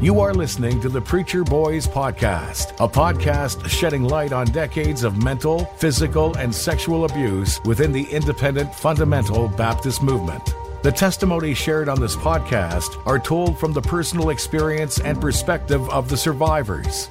[0.00, 5.20] You are listening to the Preacher Boys Podcast, a podcast shedding light on decades of
[5.24, 10.54] mental, physical, and sexual abuse within the independent fundamental Baptist movement.
[10.84, 16.08] The testimonies shared on this podcast are told from the personal experience and perspective of
[16.08, 17.10] the survivors.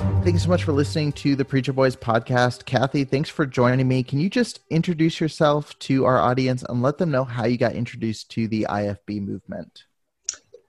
[0.00, 2.64] Thank you so much for listening to the Preacher Boys podcast.
[2.64, 4.02] Kathy, thanks for joining me.
[4.02, 7.74] Can you just introduce yourself to our audience and let them know how you got
[7.74, 9.84] introduced to the IFB movement?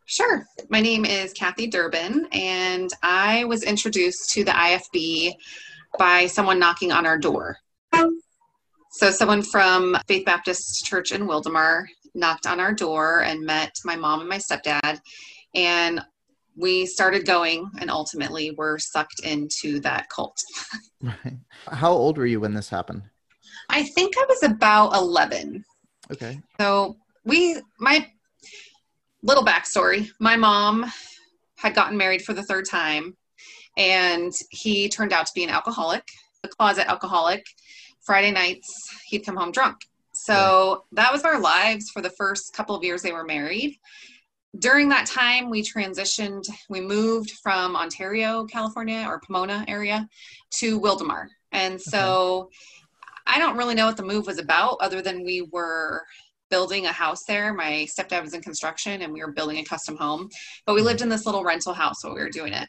[0.06, 0.46] Sure.
[0.70, 5.36] My name is Kathy Durbin, and I was introduced to the IFB
[5.98, 7.56] by someone knocking on our door.
[8.92, 13.96] So, someone from Faith Baptist Church in Wildomar knocked on our door and met my
[13.96, 15.00] mom and my stepdad.
[15.56, 16.02] And
[16.56, 20.38] we started going and ultimately were sucked into that cult.
[21.04, 21.38] Right.
[21.66, 23.02] How old were you when this happened?
[23.70, 25.66] I think I was about 11.
[26.12, 26.40] Okay.
[26.60, 26.96] So
[27.26, 28.08] we, my
[29.24, 30.86] little backstory my mom
[31.58, 33.18] had gotten married for the third time,
[33.78, 36.04] and he turned out to be an alcoholic,
[36.44, 37.44] a closet alcoholic.
[38.02, 38.68] Friday nights,
[39.08, 39.78] he'd come home drunk.
[40.14, 43.80] So that was our lives for the first couple of years they were married
[44.60, 50.08] during that time we transitioned we moved from ontario california or pomona area
[50.50, 52.56] to wildomar and so okay.
[53.28, 56.04] i don't really know what the move was about other than we were
[56.52, 57.54] building a house there.
[57.54, 60.30] My stepdad was in construction and we were building a custom home
[60.68, 62.68] but we lived in this little rental house while we were doing it.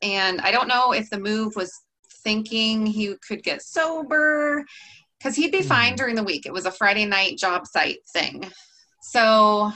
[0.00, 1.72] And i don't know if the move was
[2.22, 4.64] thinking he could get sober
[5.18, 5.96] because he'd be fine mm-hmm.
[5.96, 6.46] during the week.
[6.46, 8.50] It was a friday night job site thing.
[9.02, 9.72] So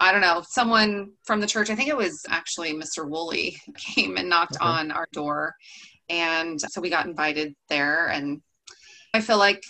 [0.00, 3.08] I don't know, someone from the church, I think it was actually Mr.
[3.08, 4.64] Woolley, came and knocked okay.
[4.64, 5.54] on our door.
[6.08, 8.06] And so we got invited there.
[8.06, 8.40] And
[9.12, 9.62] I feel like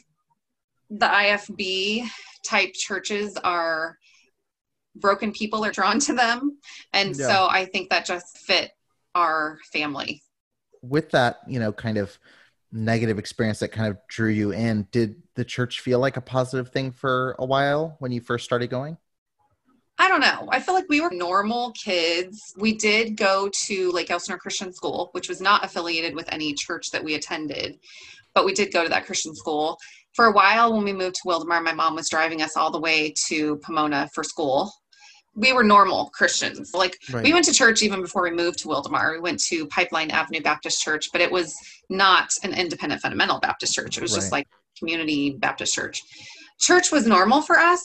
[0.91, 2.07] the IFB
[2.45, 3.99] type churches are
[4.95, 6.59] broken people are drawn to them.
[6.93, 7.27] And yeah.
[7.27, 8.71] so I think that just fit
[9.15, 10.23] our family.
[10.83, 12.19] With that, you know, kind of
[12.71, 16.71] negative experience that kind of drew you in, did the church feel like a positive
[16.71, 18.97] thing for a while when you first started going?
[19.99, 20.49] I don't know.
[20.51, 22.55] I feel like we were normal kids.
[22.57, 26.93] We did go to Lake Elsinore Christian School, which was not affiliated with any church
[26.93, 27.79] that we attended,
[28.33, 29.77] but we did go to that Christian school.
[30.15, 32.81] For a while, when we moved to Wildomar, my mom was driving us all the
[32.81, 34.73] way to Pomona for school.
[35.35, 36.73] We were normal Christians.
[36.75, 37.25] Like right.
[37.25, 39.15] we went to church even before we moved to Wildomar.
[39.15, 41.55] We went to Pipeline Avenue Baptist Church, but it was
[41.91, 43.99] not an independent fundamental Baptist church.
[43.99, 44.19] It was right.
[44.19, 44.47] just like
[44.79, 46.03] community Baptist church.
[46.61, 47.81] Church was normal for us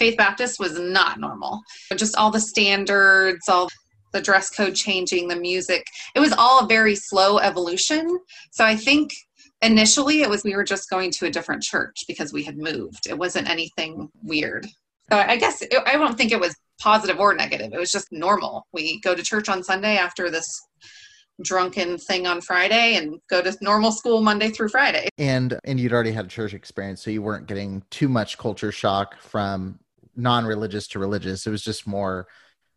[0.00, 1.60] Faith Baptist was not normal.
[1.94, 3.68] Just all the standards, all
[4.12, 5.86] the dress code changing, the music.
[6.16, 8.18] It was all a very slow evolution.
[8.50, 9.12] So I think
[9.62, 13.06] initially it was we were just going to a different church because we had moved.
[13.08, 14.66] It wasn't anything weird.
[15.12, 17.72] So I guess it, I don't think it was positive or negative.
[17.74, 18.66] It was just normal.
[18.72, 20.48] We go to church on Sunday after this
[21.42, 25.08] drunken thing on Friday and go to normal school Monday through Friday.
[25.18, 28.72] And and you'd already had a church experience, so you weren't getting too much culture
[28.72, 29.78] shock from
[30.16, 31.46] non-religious to religious.
[31.46, 32.26] It was just more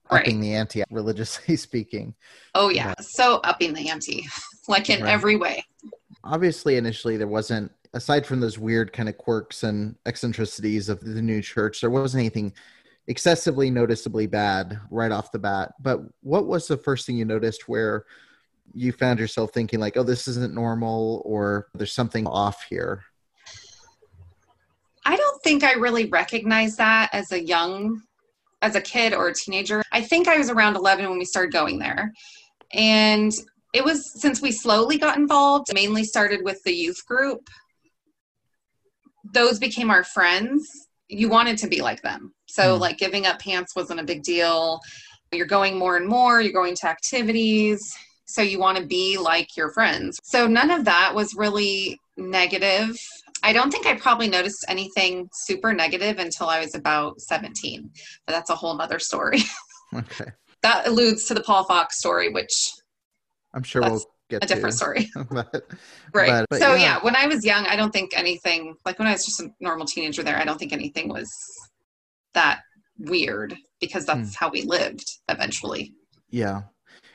[0.09, 2.13] upping the ante, religiously speaking.
[2.56, 4.25] Oh yeah, so upping the ante,
[4.68, 5.12] like in right.
[5.12, 5.63] every way.
[6.24, 11.21] Obviously, initially there wasn't, aside from those weird kind of quirks and eccentricities of the
[11.21, 12.53] new church, there wasn't anything
[13.07, 15.74] excessively noticeably bad right off the bat.
[15.81, 18.06] But what was the first thing you noticed where
[18.74, 23.03] you found yourself thinking like, "Oh, this isn't normal," or "There's something off here"?
[25.44, 28.01] Think I really recognized that as a young,
[28.62, 29.84] as a kid or a teenager.
[29.92, 32.13] I think I was around 11 when we started going there.
[32.74, 33.31] And
[33.74, 37.50] it was since we slowly got involved, mainly started with the youth group.
[39.34, 40.88] Those became our friends.
[41.10, 42.34] You wanted to be like them.
[42.45, 42.80] So, mm.
[42.80, 44.80] like, giving up pants wasn't a big deal.
[45.31, 47.81] You're going more and more, you're going to activities.
[48.25, 50.19] So, you want to be like your friends.
[50.24, 52.95] So, none of that was really negative.
[53.44, 57.90] I don't think I probably noticed anything super negative until I was about 17,
[58.25, 59.40] but that's a whole nother story.
[59.95, 60.25] Okay.
[60.63, 62.72] that alludes to the Paul Fox story, which
[63.54, 65.12] I'm sure we'll get a different story.
[65.30, 65.72] but,
[66.16, 66.30] right.
[66.30, 66.81] But, but so yeah.
[66.81, 69.50] yeah, when I was young, I don't think anything like when I was just a
[69.60, 71.31] normal teenager there, I don't think anything was
[72.34, 72.62] that
[72.98, 74.45] weird because that's hmm.
[74.45, 75.94] how we lived eventually.
[76.31, 76.63] Yeah.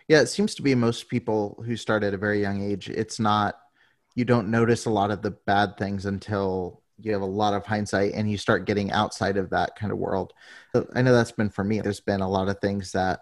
[0.07, 3.19] Yeah, it seems to be most people who start at a very young age, it's
[3.19, 3.57] not
[4.19, 7.65] you don't notice a lot of the bad things until you have a lot of
[7.65, 10.33] hindsight and you start getting outside of that kind of world.
[10.75, 11.81] So I know that's been for me.
[11.81, 13.21] There's been a lot of things that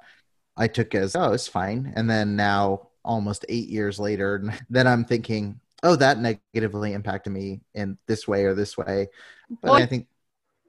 [0.56, 1.92] I took as, oh, it's fine.
[1.96, 7.60] And then now, almost eight years later, then I'm thinking, oh, that negatively impacted me
[7.74, 9.08] in this way or this way.
[9.50, 10.06] But well, I think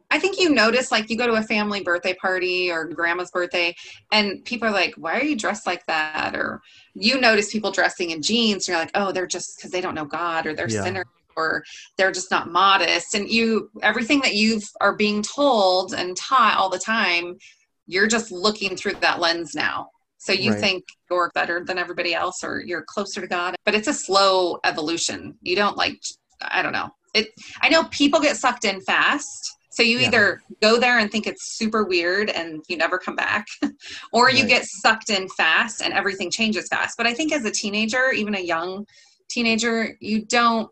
[0.10, 3.76] I think you notice like you go to a family birthday party or grandma's birthday
[4.12, 6.36] and people are like, why are you dressed like that?
[6.36, 6.62] Or
[6.94, 9.96] you notice people dressing in jeans and you're like, oh, they're just because they don't
[9.96, 10.84] know God or they're yeah.
[10.84, 11.06] sinners
[11.36, 11.64] or
[11.98, 13.16] they're just not modest.
[13.16, 17.38] And you, everything that you are being told and taught all the time,
[17.86, 19.90] you're just looking through that lens now.
[20.20, 20.60] So you right.
[20.60, 24.58] think you're better than everybody else or you're closer to God, but it's a slow
[24.64, 25.38] evolution.
[25.42, 26.02] You don't like,
[26.42, 26.90] I don't know.
[27.14, 27.30] It,
[27.62, 30.08] I know people get sucked in fast so you yeah.
[30.08, 33.46] either go there and think it's super weird and you never come back,
[34.12, 34.36] or right.
[34.36, 36.98] you get sucked in fast and everything changes fast.
[36.98, 38.88] But I think as a teenager, even a young
[39.30, 40.68] teenager, you don't.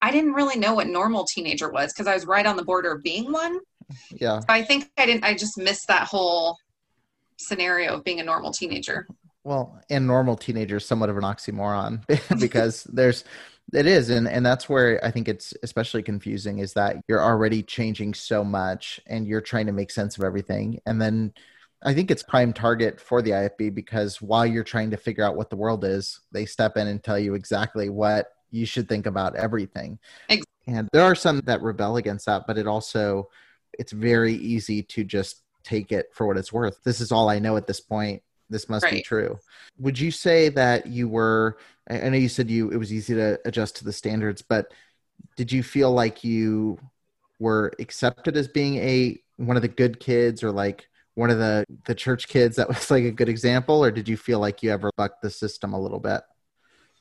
[0.00, 2.92] I didn't really know what normal teenager was because I was right on the border
[2.92, 3.60] of being one.
[4.10, 4.40] Yeah.
[4.40, 5.24] So I think I didn't.
[5.24, 6.56] I just missed that whole
[7.36, 9.06] scenario of being a normal teenager.
[9.44, 12.06] Well, and normal teenager is somewhat of an oxymoron
[12.40, 13.24] because there's
[13.72, 17.62] it is, and and that's where I think it's especially confusing is that you're already
[17.62, 21.32] changing so much, and you're trying to make sense of everything, and then
[21.84, 25.36] I think it's prime target for the IFB because while you're trying to figure out
[25.36, 29.06] what the world is, they step in and tell you exactly what you should think
[29.06, 29.98] about everything.
[30.28, 30.46] Exactly.
[30.68, 33.28] And there are some that rebel against that, but it also
[33.72, 36.82] it's very easy to just take it for what it's worth.
[36.84, 38.22] This is all I know at this point
[38.52, 38.94] this must right.
[38.94, 39.38] be true.
[39.78, 41.58] Would you say that you were?
[41.90, 44.72] I know you said you it was easy to adjust to the standards, but
[45.36, 46.78] did you feel like you
[47.38, 51.64] were accepted as being a one of the good kids or like one of the
[51.86, 54.70] the church kids that was like a good example or did you feel like you
[54.70, 56.22] ever bucked the system a little bit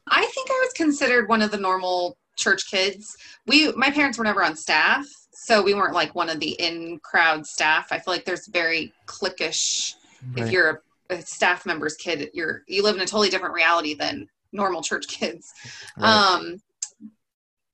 [0.09, 3.15] i think i was considered one of the normal church kids
[3.47, 6.99] we my parents were never on staff so we weren't like one of the in
[7.03, 9.93] crowd staff i feel like there's very cliquish
[10.35, 10.45] right.
[10.45, 14.27] if you're a staff member's kid you're you live in a totally different reality than
[14.51, 15.51] normal church kids
[15.97, 16.09] right.
[16.09, 16.57] um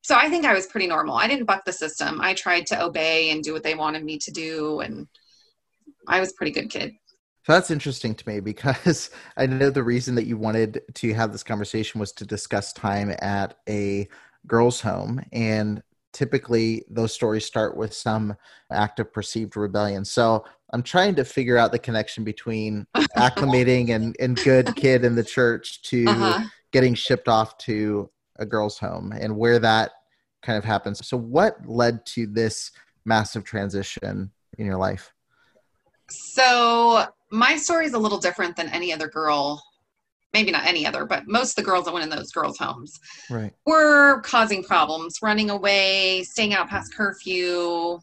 [0.01, 2.81] so i think i was pretty normal i didn't buck the system i tried to
[2.81, 5.07] obey and do what they wanted me to do and
[6.07, 6.93] i was pretty good kid
[7.45, 11.31] so that's interesting to me because i know the reason that you wanted to have
[11.31, 14.07] this conversation was to discuss time at a
[14.45, 15.81] girls home and
[16.17, 18.35] typically those stories start with some
[18.71, 20.03] act of perceived rebellion.
[20.03, 22.85] So I'm trying to figure out the connection between
[23.17, 26.45] acclimating and, and good kid in the church to uh-huh.
[26.71, 29.91] getting shipped off to a girl's home and where that
[30.41, 31.05] kind of happens.
[31.07, 32.71] So, what led to this
[33.05, 35.13] massive transition in your life?
[36.09, 39.61] So, my story is a little different than any other girl
[40.33, 42.99] maybe not any other, but most of the girls that went in those girls' homes
[43.29, 43.53] right.
[43.65, 47.99] were causing problems, running away, staying out past curfew,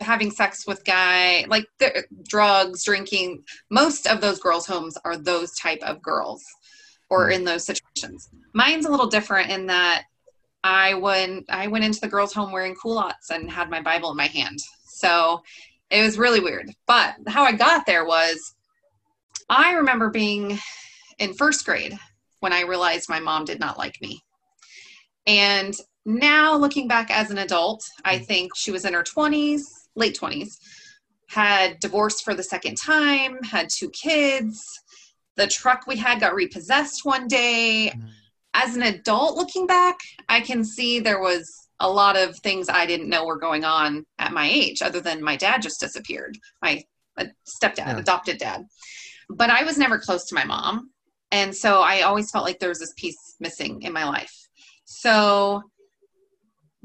[0.00, 1.66] having sex with guy, like
[2.28, 3.42] drugs, drinking.
[3.70, 6.44] Most of those girls' homes are those type of girls
[7.08, 8.28] or in those situations.
[8.52, 10.04] Mine's a little different in that
[10.64, 14.16] I went I went into the girls' home wearing culottes and had my Bible in
[14.16, 14.58] my hand.
[14.88, 15.42] So
[15.90, 16.70] it was really weird.
[16.86, 18.54] But how I got there was
[19.48, 20.58] I remember being
[21.18, 21.96] in first grade
[22.40, 24.22] when I realized my mom did not like me.
[25.26, 25.74] And
[26.04, 28.26] now looking back as an adult, I mm.
[28.26, 29.62] think she was in her 20s,
[29.96, 30.58] late 20s,
[31.28, 34.64] had divorced for the second time, had two kids.
[35.36, 37.92] The truck we had got repossessed one day.
[37.94, 38.08] Mm.
[38.54, 39.98] As an adult looking back,
[40.28, 44.06] I can see there was a lot of things I didn't know were going on
[44.18, 46.82] at my age, other than my dad just disappeared, my
[47.18, 47.98] uh, stepdad, yeah.
[47.98, 48.64] adopted dad.
[49.28, 50.90] But I was never close to my mom.
[51.32, 54.48] And so I always felt like there was this piece missing in my life.
[54.84, 55.62] So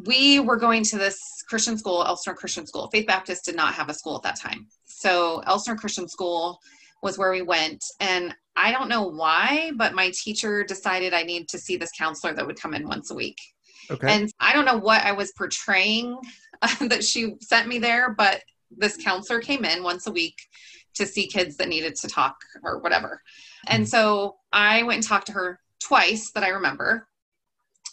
[0.06, 2.90] we were going to this Christian school, Elsinore Christian School.
[2.92, 4.68] Faith Baptist did not have a school at that time.
[4.86, 6.60] So Elsinore Christian School
[7.02, 7.84] was where we went.
[8.00, 12.34] And I don't know why, but my teacher decided I need to see this counselor
[12.34, 13.38] that would come in once a week.
[13.90, 14.12] Okay.
[14.12, 16.18] And I don't know what I was portraying
[16.80, 20.36] that she sent me there, but this counselor came in once a week
[20.94, 23.22] to see kids that needed to talk or whatever.
[23.68, 23.88] And hmm.
[23.88, 27.08] so I went and talked to her twice that I remember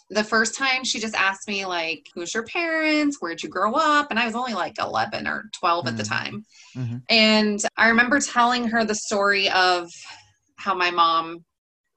[0.09, 4.07] the first time she just asked me like who's your parents where'd you grow up
[4.09, 5.87] and i was only like 11 or 12 mm-hmm.
[5.87, 6.13] at the mm-hmm.
[6.13, 6.97] time mm-hmm.
[7.09, 9.89] and i remember telling her the story of
[10.57, 11.43] how my mom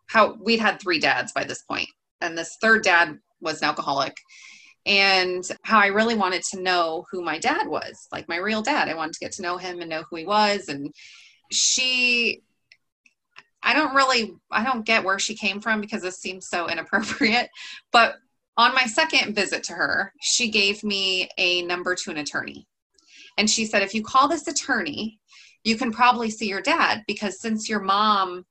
[0.09, 1.89] how we'd had three dads by this point
[2.21, 4.17] and this third dad was an alcoholic
[4.85, 8.89] and how i really wanted to know who my dad was like my real dad
[8.89, 10.93] i wanted to get to know him and know who he was and
[11.51, 12.43] she
[13.63, 17.51] I don't really I don't get where she came from because this seems so inappropriate.
[17.93, 18.17] But
[18.57, 22.67] on my second visit to her, she gave me a number to an attorney.
[23.39, 25.19] And she said, if you call this attorney,
[25.65, 28.45] you can probably see your dad because since your mom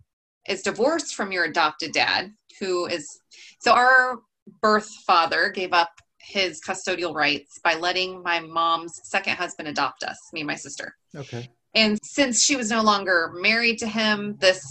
[0.48, 3.20] is divorced from your adopted dad, who is
[3.60, 4.20] so our
[4.62, 10.18] birth father gave up his custodial rights by letting my mom's second husband adopt us,
[10.34, 10.96] me and my sister.
[11.15, 11.50] Okay.
[11.74, 14.62] And since she was no longer married to him, this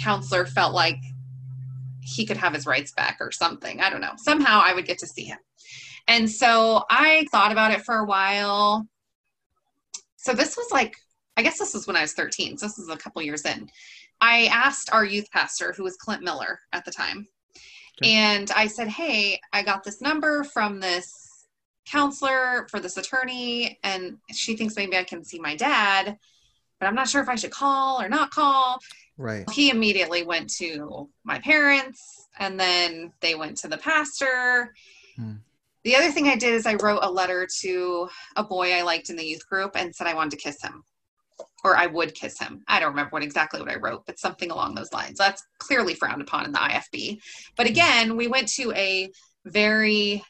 [0.00, 0.98] counselor felt like
[2.02, 3.80] he could have his rights back or something.
[3.80, 4.14] I don't know.
[4.16, 5.38] Somehow I would get to see him.
[6.08, 8.86] And so I thought about it for a while.
[10.16, 10.96] So this was like,
[11.36, 12.58] I guess this was when I was 13.
[12.58, 13.70] So this is a couple years in.
[14.20, 17.26] I asked our youth pastor, who was Clint Miller at the time,
[18.02, 18.12] okay.
[18.12, 21.46] and I said, Hey, I got this number from this
[21.86, 26.18] counselor for this attorney, and she thinks maybe I can see my dad,
[26.78, 28.78] but I'm not sure if I should call or not call.
[29.20, 29.48] Right.
[29.50, 34.72] He immediately went to my parents and then they went to the pastor.
[35.16, 35.34] Hmm.
[35.84, 39.10] The other thing I did is I wrote a letter to a boy I liked
[39.10, 40.84] in the youth group and said I wanted to kiss him
[41.62, 42.62] or I would kiss him.
[42.66, 45.18] I don't remember what exactly what I wrote, but something along those lines.
[45.18, 47.20] That's clearly frowned upon in the IFB.
[47.58, 47.72] But hmm.
[47.72, 49.10] again, we went to a
[49.44, 50.24] very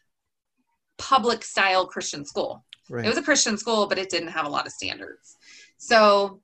[0.99, 2.65] public style Christian school.
[2.91, 3.05] Right.
[3.05, 5.37] It was a Christian school, but it didn't have a lot of standards.
[5.79, 6.41] So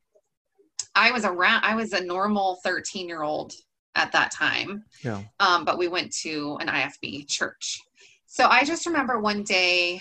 [0.96, 3.52] I was around, I was a normal 13 year old
[3.94, 4.84] at that time.
[5.04, 5.22] Yeah.
[5.38, 7.80] Um, but we went to an IFB church.
[8.26, 10.00] So I just remember one day,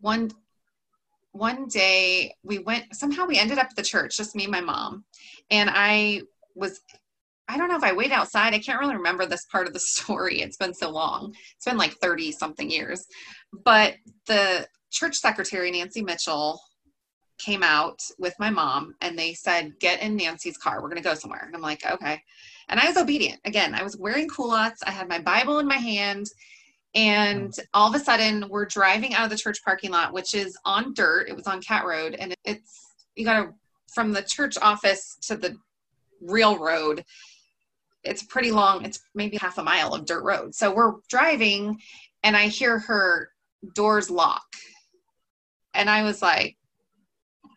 [0.00, 0.30] one
[1.34, 4.60] one day we went somehow we ended up at the church, just me and my
[4.60, 5.04] mom.
[5.50, 6.22] And I
[6.54, 6.80] was
[7.48, 8.54] I don't know if I waited outside.
[8.54, 10.40] I can't really remember this part of the story.
[10.40, 11.34] It's been so long.
[11.56, 13.06] It's been like 30 something years.
[13.64, 13.94] But
[14.26, 16.60] the church secretary, Nancy Mitchell,
[17.42, 20.76] came out with my mom and they said, Get in Nancy's car.
[20.76, 21.44] We're going to go somewhere.
[21.44, 22.22] And I'm like, Okay.
[22.68, 23.40] And I was obedient.
[23.44, 24.82] Again, I was wearing culottes.
[24.84, 26.28] I had my Bible in my hand.
[26.94, 27.60] And mm.
[27.74, 30.94] all of a sudden, we're driving out of the church parking lot, which is on
[30.94, 31.28] dirt.
[31.28, 32.14] It was on Cat Road.
[32.18, 33.54] And it's, you got to,
[33.92, 35.56] from the church office to the
[36.20, 37.04] real road,
[38.04, 38.84] it's pretty long.
[38.84, 40.54] It's maybe half a mile of dirt road.
[40.54, 41.80] So we're driving
[42.22, 43.30] and I hear her
[43.74, 44.44] doors lock.
[45.74, 46.56] And I was like,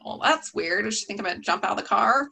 [0.05, 0.85] well, that's weird.
[0.85, 2.29] Does she think I'm going to jump out of the car?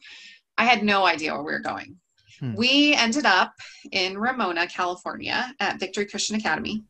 [0.56, 1.96] I had no idea where we were going.
[2.38, 2.54] Hmm.
[2.54, 3.52] We ended up
[3.90, 6.84] in Ramona, California at Victory Christian Academy.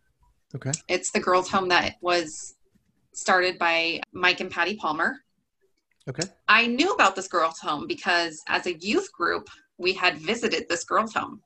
[0.54, 0.72] Okay.
[0.88, 2.54] It's the girls' home that was
[3.12, 5.16] started by Mike and Patty Palmer.
[6.08, 6.28] Okay.
[6.48, 9.48] I knew about this girls' home because as a youth group,
[9.78, 11.40] we had visited this girls' home.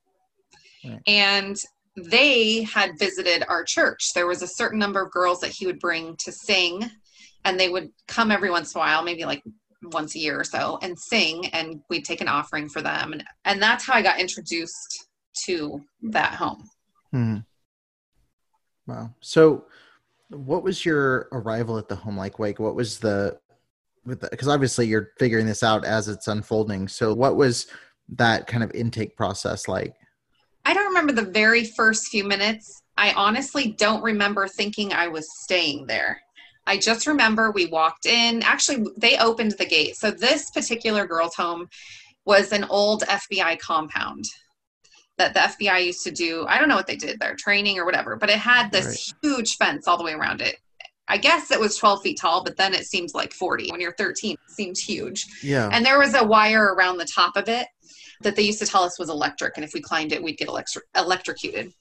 [0.85, 1.00] Right.
[1.07, 1.57] And
[1.97, 4.12] they had visited our church.
[4.14, 6.90] There was a certain number of girls that he would bring to sing
[7.45, 9.42] and they would come every once in a while, maybe like
[9.83, 13.25] once a year or so, and sing, and we'd take an offering for them, and
[13.45, 15.07] and that's how I got introduced
[15.47, 16.64] to that home.
[17.12, 17.37] Hmm.
[18.87, 19.14] Wow.
[19.21, 19.64] So,
[20.30, 22.38] what was your arrival at the home like?
[22.38, 23.38] Like, what was the
[24.07, 26.88] because obviously you're figuring this out as it's unfolding.
[26.88, 27.66] So, what was
[28.11, 29.95] that kind of intake process like?
[30.64, 32.83] I don't remember the very first few minutes.
[32.97, 36.21] I honestly don't remember thinking I was staying there.
[36.69, 38.43] I just remember we walked in.
[38.43, 39.97] Actually, they opened the gate.
[39.97, 41.69] So this particular girls' home
[42.27, 44.25] was an old FBI compound
[45.17, 46.45] that the FBI used to do.
[46.47, 49.31] I don't know what they did there, training or whatever, but it had this right.
[49.31, 50.57] huge fence all the way around it.
[51.09, 53.71] I guess it was 12 feet tall, but then it seems like 40.
[53.71, 55.25] When you're 13, it seems huge.
[55.43, 55.71] Yeah.
[55.73, 57.67] And there was a wire around the top of it
[58.21, 59.57] that they used to tell us was electric.
[59.57, 61.73] And if we climbed it, we'd get electri- electrocuted.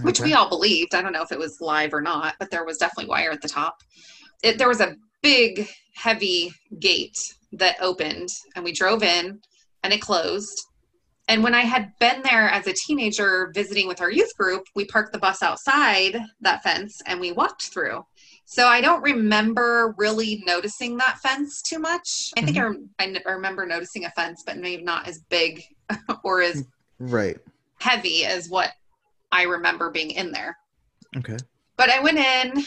[0.00, 0.94] which we all believed.
[0.94, 3.42] I don't know if it was live or not, but there was definitely wire at
[3.42, 3.76] the top.
[4.42, 7.18] It, there was a big, heavy gate
[7.52, 9.40] that opened, and we drove in,
[9.82, 10.66] and it closed.
[11.28, 14.84] And when I had been there as a teenager visiting with our youth group, we
[14.84, 18.04] parked the bus outside that fence and we walked through.
[18.44, 22.32] So I don't remember really noticing that fence too much.
[22.36, 22.98] I think mm-hmm.
[22.98, 25.62] I, rem- I I remember noticing a fence, but maybe not as big
[26.24, 26.64] or as
[26.98, 27.38] Right.
[27.78, 28.72] heavy as what
[29.30, 30.56] I remember being in there.
[31.16, 31.38] Okay.
[31.76, 32.64] But I went in,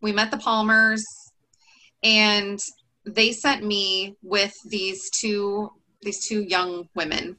[0.00, 1.04] we met the Palmers,
[2.02, 2.58] and
[3.04, 5.70] they sent me with these two
[6.02, 7.36] these two young women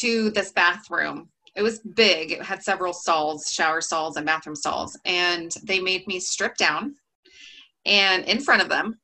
[0.00, 1.30] to this bathroom.
[1.56, 2.32] It was big.
[2.32, 6.94] It had several stalls, shower stalls and bathroom stalls, and they made me strip down
[7.86, 9.00] and in front of them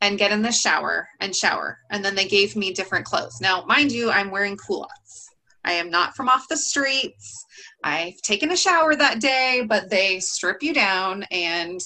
[0.00, 1.78] and get in the shower and shower.
[1.90, 3.38] And then they gave me different clothes.
[3.40, 5.28] Now, mind you, I'm wearing culottes.
[5.64, 7.44] I am not from off the streets.
[7.84, 11.80] I've taken a shower that day, but they strip you down and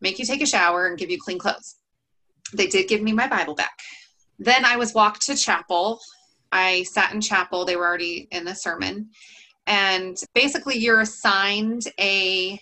[0.00, 1.76] make you take a shower and give you clean clothes.
[2.52, 3.78] They did give me my Bible back.
[4.38, 6.00] Then I was walked to chapel.
[6.52, 7.64] I sat in chapel.
[7.64, 9.10] They were already in the sermon.
[9.66, 12.60] And basically, you're assigned a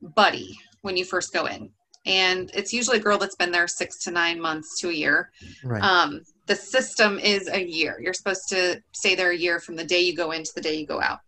[0.00, 1.70] buddy when you first go in.
[2.04, 5.30] And it's usually a girl that's been there six to nine months to a year.
[5.62, 5.82] Right.
[5.82, 8.00] Um, the system is a year.
[8.00, 10.60] You're supposed to stay there a year from the day you go in to the
[10.60, 11.20] day you go out.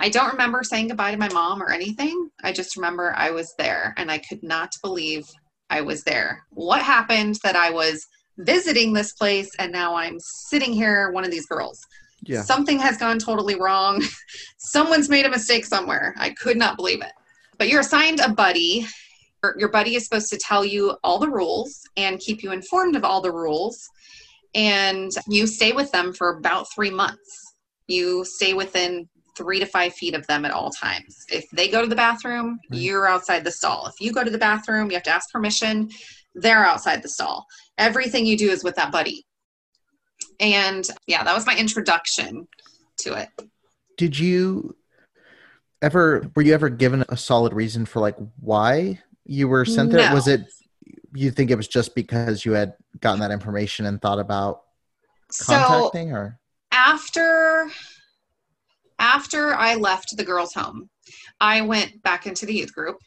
[0.00, 2.30] I don't remember saying goodbye to my mom or anything.
[2.42, 5.26] I just remember I was there and I could not believe
[5.68, 6.42] I was there.
[6.50, 8.06] What happened that I was
[8.38, 11.78] visiting this place and now I'm sitting here, one of these girls?
[12.22, 12.40] yeah.
[12.42, 14.02] Something has gone totally wrong.
[14.58, 16.14] Someone's made a mistake somewhere.
[16.16, 17.12] I could not believe it.
[17.58, 18.86] But you're assigned a buddy.
[19.42, 22.96] Your- Your buddy is supposed to tell you all the rules and keep you informed
[22.96, 23.86] of all the rules.
[24.54, 27.54] And you stay with them for about three months.
[27.86, 29.08] You stay within
[29.40, 31.24] three to five feet of them at all times.
[31.30, 32.80] If they go to the bathroom, Right.
[32.80, 33.86] you're outside the stall.
[33.86, 35.88] If you go to the bathroom, you have to ask permission.
[36.34, 37.46] They're outside the stall.
[37.78, 39.24] Everything you do is with that buddy.
[40.38, 42.46] And yeah, that was my introduction
[42.98, 43.28] to it.
[43.96, 44.76] Did you
[45.82, 50.12] ever were you ever given a solid reason for like why you were sent there?
[50.12, 50.42] Was it
[51.14, 54.60] you think it was just because you had gotten that information and thought about
[55.30, 56.38] So contacting or
[56.72, 57.68] after
[59.00, 60.88] after I left the girls' home,
[61.40, 62.98] I went back into the youth group,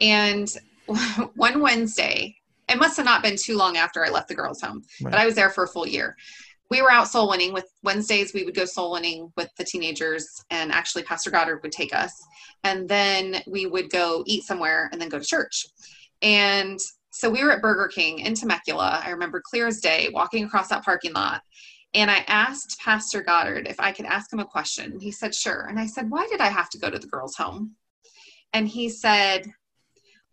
[0.00, 0.48] and
[1.34, 2.36] one Wednesday,
[2.68, 5.10] it must have not been too long after I left the girls' home, Right.
[5.10, 6.14] but I was there for a full year.
[6.70, 8.34] We were out soul winning with Wednesdays.
[8.34, 12.12] We would go soul winning with the teenagers, and actually, Pastor Goddard would take us,
[12.62, 15.64] and then we would go eat somewhere, and then go to church.
[16.20, 16.78] And
[17.10, 19.00] so we were at Burger King in Temecula.
[19.02, 21.40] I remember clear as day, walking across that parking lot,
[21.94, 24.98] and I asked Pastor Goddard if I could ask him a question.
[25.00, 25.66] He said, sure.
[25.68, 27.76] And I said, why did I have to go to the girls' home?
[28.52, 29.46] And he said,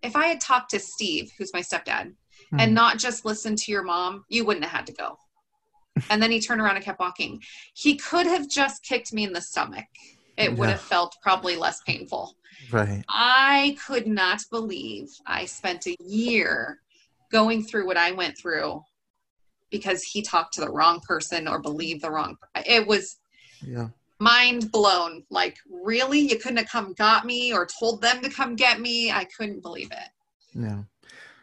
[0.02, 2.14] if I had talked to Steve, who's my stepdad,
[2.52, 2.60] Hmm.
[2.60, 5.18] and not just listened to your mom, you wouldn't have had to go.
[6.10, 7.42] and then he turned around and kept walking.
[7.74, 9.86] He could have just kicked me in the stomach.
[10.38, 12.36] It would have felt probably less painful.
[12.72, 13.04] right?
[13.08, 16.82] I could not believe I spent a year
[17.32, 18.84] going through what I went through
[19.78, 22.38] because he talked to the wrong person or believed the wrong.
[22.66, 23.18] It was
[23.62, 23.90] Yeah.
[24.20, 25.26] mind blown.
[25.30, 26.20] Like, really?
[26.20, 29.12] You couldn't have come got me or told them to come get me?
[29.12, 30.10] I couldn't believe it.
[30.54, 30.84] Yeah.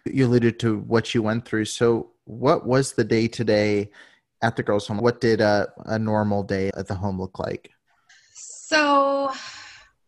[0.07, 1.67] You alluded to what you went through.
[1.67, 3.91] So, what was the day today
[4.41, 4.99] at the girls' home?
[4.99, 7.71] What did a, a normal day at the home look like?
[8.69, 9.31] So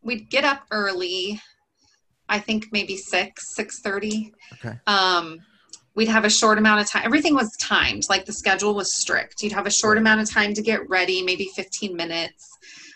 [0.02, 1.40] we'd get up early.
[2.28, 4.32] I think maybe six, six thirty.
[4.54, 4.78] Okay.
[4.86, 5.40] Um,
[5.94, 7.02] we'd have a short amount of time.
[7.04, 8.06] Everything was timed.
[8.08, 9.42] Like the schedule was strict.
[9.42, 12.48] You'd have a short amount of time to get ready, maybe fifteen minutes,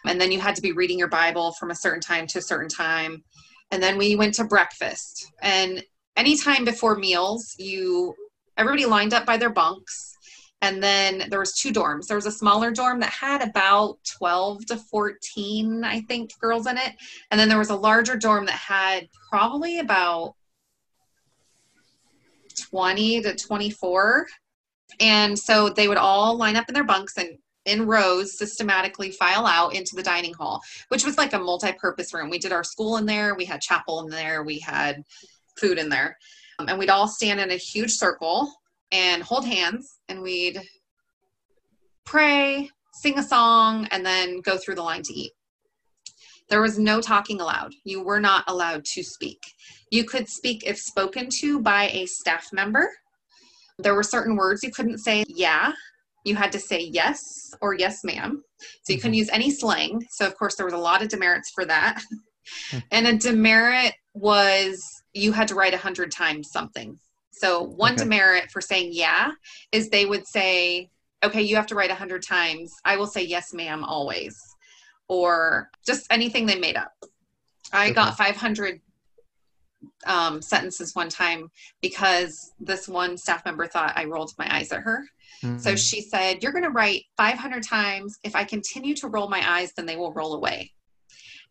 [0.06, 2.42] and then you had to be reading your Bible from a certain time to a
[2.42, 3.22] certain time.
[3.70, 5.30] And then we went to breakfast.
[5.42, 5.84] And
[6.16, 8.14] anytime before meals, you
[8.56, 10.16] everybody lined up by their bunks
[10.60, 14.66] and then there was two dorms there was a smaller dorm that had about 12
[14.66, 16.94] to 14 i think girls in it
[17.30, 20.34] and then there was a larger dorm that had probably about
[22.60, 24.26] 20 to 24
[25.00, 29.46] and so they would all line up in their bunks and in rows systematically file
[29.46, 32.96] out into the dining hall which was like a multi-purpose room we did our school
[32.96, 35.02] in there we had chapel in there we had
[35.58, 36.16] food in there
[36.58, 38.52] Um, and we'd all stand in a huge circle
[38.90, 40.60] and hold hands and we'd
[42.08, 45.32] pray, sing a song, and then go through the line to eat.
[46.48, 47.74] There was no talking allowed.
[47.84, 49.40] You were not allowed to speak.
[49.90, 52.90] You could speak if spoken to by a staff member.
[53.78, 55.72] There were certain words you couldn't say, yeah.
[56.24, 58.42] you had to say yes or yes, ma'am.
[58.82, 59.18] So you couldn't Mm-hmm.
[59.18, 60.04] use any slang.
[60.10, 62.02] So, of course, there was a lot of demerits for that.
[62.70, 62.78] Hmm.
[62.92, 66.98] and a demerit was you had to write a hundred times something.
[67.30, 68.02] So, one Okay.
[68.04, 69.32] demerit for saying yeah
[69.70, 70.88] is they would say,
[71.22, 72.72] okay, you have to write a hundred times.
[72.84, 74.34] I will say yes, ma'am, always.
[75.08, 76.92] Or just anything they made up.
[77.72, 77.94] I Okay.
[77.94, 78.80] got 500
[80.06, 84.80] um, sentences one time because this one staff member thought I rolled my eyes at
[84.80, 85.04] her.
[85.58, 85.78] So Mhm.
[85.88, 88.18] she said, You're going to write 500 times.
[88.22, 90.72] If I continue to roll my eyes, then they will roll away.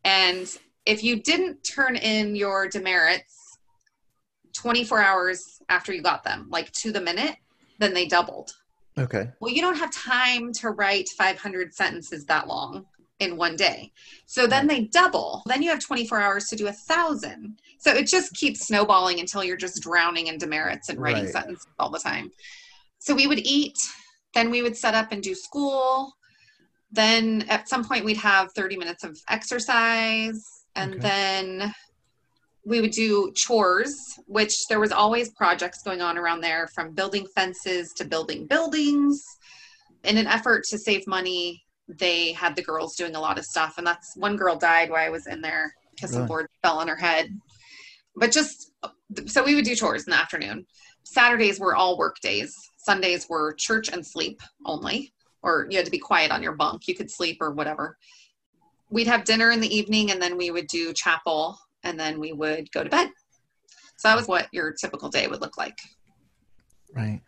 [0.04, 0.48] And
[0.86, 3.58] if you didn't turn in your demerits
[4.54, 7.36] 24 hours after you got them, like to the minute,
[7.80, 8.52] then they doubled.
[8.98, 9.30] okay.
[9.40, 12.86] Well, you don't have time to write 500 sentences that long
[13.20, 13.92] in one day.
[14.26, 15.42] So then they double.
[15.48, 17.60] Then you have 24 hours to do a thousand.
[17.80, 21.32] So it just keeps snowballing until you're just drowning in demerits and writing Right.
[21.32, 22.32] sentences all the time.
[23.00, 23.78] So we would eat,
[24.34, 26.14] then we would set up and do school.
[26.92, 30.42] Then at some point we'd have 30 minutes of exercise
[30.76, 31.02] and Okay.
[31.02, 31.74] then
[32.66, 33.96] we would do chores,
[34.28, 39.24] which there was always projects going on around there from building fences to building buildings.
[40.04, 43.78] In an effort to save money, they had the girls doing a lot of stuff.
[43.78, 46.28] And that's one girl died while I was in there because Really?
[46.28, 47.30] board fell on her head.
[48.16, 48.72] But just
[49.26, 50.66] so we would do chores in the afternoon.
[51.04, 52.54] Saturdays were all work days.
[52.78, 56.88] Sundays were church and sleep only, or you had to be quiet on your bunk.
[56.88, 57.98] You could sleep or whatever.
[58.90, 62.34] We'd have dinner in the evening and then we would do chapel and then we
[62.34, 63.10] would go to bed.
[63.98, 65.78] So that was what your typical day would look like.
[66.94, 67.22] Right.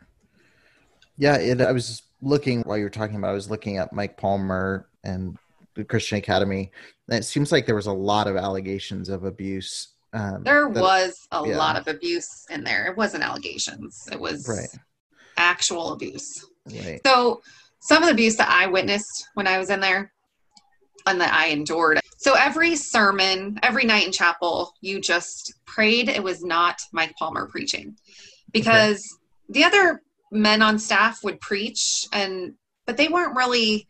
[1.17, 3.29] Yeah, it, I was looking while you were talking about.
[3.29, 5.38] I was looking at Mike Palmer and
[5.75, 6.71] the Christian Academy,
[7.10, 9.89] and it seems like there was a lot of allegations of abuse.
[10.13, 11.58] Um, There that- was a yeah.
[11.58, 12.88] lot of abuse in there.
[12.88, 14.69] It wasn't allegations, it was Right.
[15.38, 16.45] actual abuse.
[16.65, 16.99] right.
[17.05, 17.41] So,
[17.79, 20.12] some of the abuse that I witnessed when I was in there
[21.08, 21.99] and that I endured.
[22.17, 27.47] So, every sermon, every night in chapel, you just prayed it was not Mike Palmer
[27.47, 27.95] preaching
[28.51, 29.08] because
[29.47, 30.01] the other
[30.32, 32.54] men on staff would preach and
[32.86, 33.88] but they weren't really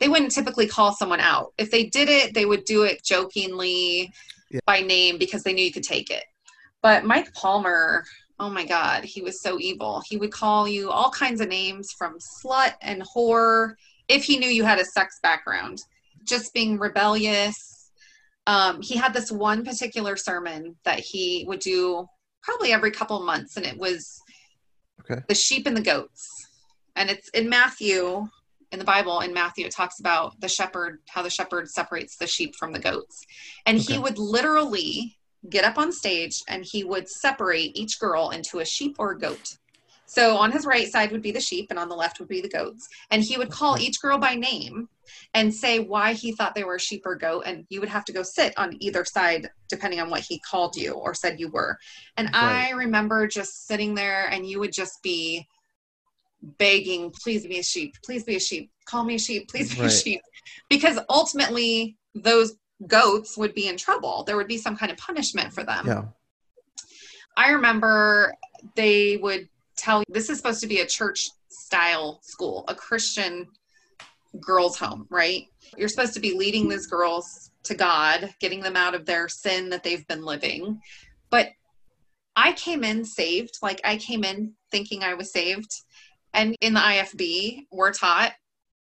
[0.00, 1.52] they wouldn't typically call someone out.
[1.58, 4.12] If they did it, they would do it jokingly
[4.50, 4.60] Yeah.
[4.64, 6.24] by name because they knew you could take it.
[6.82, 8.04] But Mike Palmer,
[8.38, 10.02] oh my God, he was so evil.
[10.06, 13.74] He would call you all kinds of names from slut and whore
[14.06, 15.82] if he knew you had a sex background,
[16.24, 17.90] just being rebellious.
[18.46, 22.06] Um, he had this one particular sermon that he would do
[22.42, 24.20] probably every couple months, and it was
[25.10, 25.22] Okay.
[25.28, 26.28] the sheep and the goats.
[26.96, 28.26] And it's in Matthew,
[28.72, 32.26] in the Bible, in Matthew, it talks about the shepherd, how the shepherd separates the
[32.26, 33.24] sheep from the goats.
[33.66, 33.94] And Okay.
[33.94, 35.16] he would literally
[35.48, 39.18] get up on stage and he would separate each girl into a sheep or a
[39.18, 39.46] goat.
[40.08, 42.40] So on his right side would be the sheep and on the left would be
[42.40, 42.88] the goats.
[43.10, 44.88] And he would call each girl by name
[45.34, 47.42] and say why he thought they were a sheep or goat.
[47.44, 50.76] And you would have to go sit on either side depending on what he called
[50.76, 51.78] you or said you were.
[52.16, 55.46] And I remember just sitting there and you would just be
[56.56, 59.82] begging, please be a sheep, please be a sheep, call me a sheep, please be
[59.82, 59.90] Right.
[59.90, 60.22] a sheep.
[60.70, 62.54] Because ultimately those
[62.86, 64.24] goats would be in trouble.
[64.24, 65.86] There would be some kind of punishment for them.
[65.86, 66.04] Yeah.
[67.36, 68.34] I remember
[68.74, 73.46] they would tell this is supposed to be a church style school, a Christian
[74.40, 75.46] girls' home, right?
[75.76, 79.70] You're supposed to be leading these girls to God, getting them out of their sin
[79.70, 80.80] that they've been living.
[81.30, 81.48] But
[82.36, 85.70] I came in saved, like I came in thinking I was saved.
[86.34, 88.32] And in the IFB, we're taught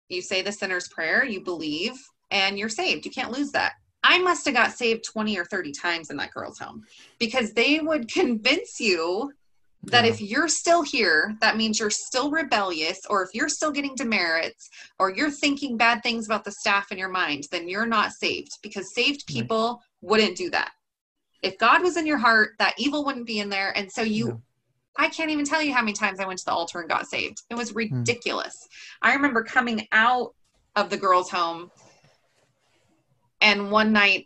[0.10, 1.94] you say the sinner's prayer, you believe,
[2.32, 3.06] and you're saved.
[3.06, 3.74] You can't lose that.
[4.04, 6.84] I must have got saved 20 or 30 times in that girl's home
[7.20, 9.32] because they would convince you
[9.86, 10.12] that Yeah.
[10.12, 14.70] if you're still here, that means you're still rebellious, or if you're still getting demerits,
[15.00, 18.58] or you're thinking bad things about the staff in your mind, then you're not saved
[18.62, 19.36] because saved Right.
[19.38, 20.72] people wouldn't do that.
[21.42, 23.76] If God was in your heart, that evil wouldn't be in there.
[23.78, 24.34] And so you, Yeah.
[24.96, 27.08] I can't even tell you how many times I went to the altar and got
[27.08, 27.42] saved.
[27.50, 27.60] It Hmm.
[27.60, 28.56] was ridiculous.
[29.02, 30.34] I remember coming out
[30.76, 31.72] of the girls' home
[33.42, 34.26] and one night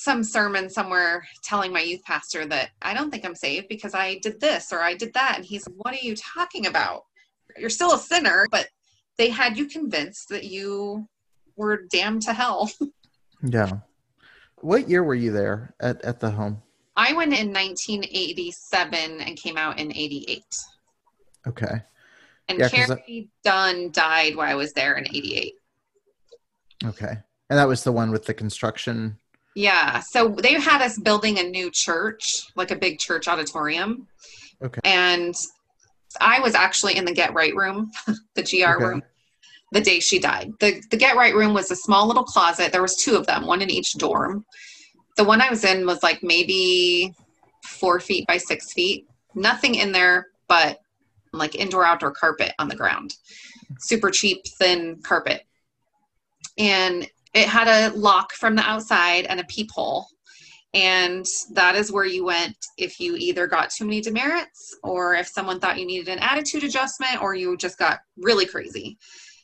[0.00, 4.18] some sermon somewhere telling my youth pastor that I don't think I'm saved because I
[4.22, 5.34] did this or I did that.
[5.36, 7.02] And he's, What are you talking about?
[7.58, 8.66] You're still a sinner, but
[9.18, 11.06] they had you convinced that you
[11.56, 12.70] were damned to hell.
[13.42, 13.78] Yeah.
[14.56, 16.60] What year were you there at, at the home?
[16.94, 20.44] I went in 1987 and came out in 88.
[21.48, 21.80] Okay.
[22.48, 25.54] And Yeah, Carrie Dunn died while I was there in 88.
[26.84, 27.16] Okay.
[27.48, 29.16] And that was the one with the construction.
[29.54, 30.00] Yeah.
[30.00, 34.06] So they had us building a new church, like a big church auditorium.
[34.62, 34.80] Okay.
[34.84, 35.34] And
[36.20, 37.90] I was actually in the get right room,
[38.34, 38.84] the GR Okay.
[38.84, 39.02] room.
[39.72, 40.52] the day she died.
[40.60, 42.72] The the get right room was a small little closet.
[42.72, 44.44] There was two of them, one in each dorm.
[45.16, 47.14] The one I was in was like maybe
[47.64, 49.06] four feet by six feet.
[49.34, 50.78] Nothing in there but
[51.32, 53.14] like indoor outdoor carpet on the ground.
[53.78, 55.42] Super cheap, thin carpet.
[56.58, 60.06] And it had a lock from the outside and a peephole.
[60.72, 65.26] And that is where you went if you either got too many demerits or if
[65.26, 68.96] someone thought you needed an attitude adjustment or you just got really crazy.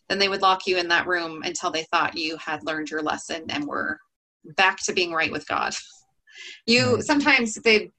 [0.09, 3.03] Then they would lock you in that room until they thought you had learned your
[3.03, 3.99] lesson and were
[4.57, 5.75] back to being right with God.
[6.65, 7.91] You sometimes they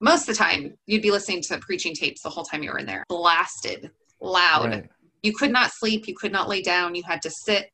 [0.00, 2.78] most of the time you'd be listening to preaching tapes the whole time you were
[2.78, 3.04] in there.
[3.08, 4.70] Blasted, loud.
[4.70, 4.88] Right.
[5.22, 7.70] You could not sleep, you could not lay down, you had to sit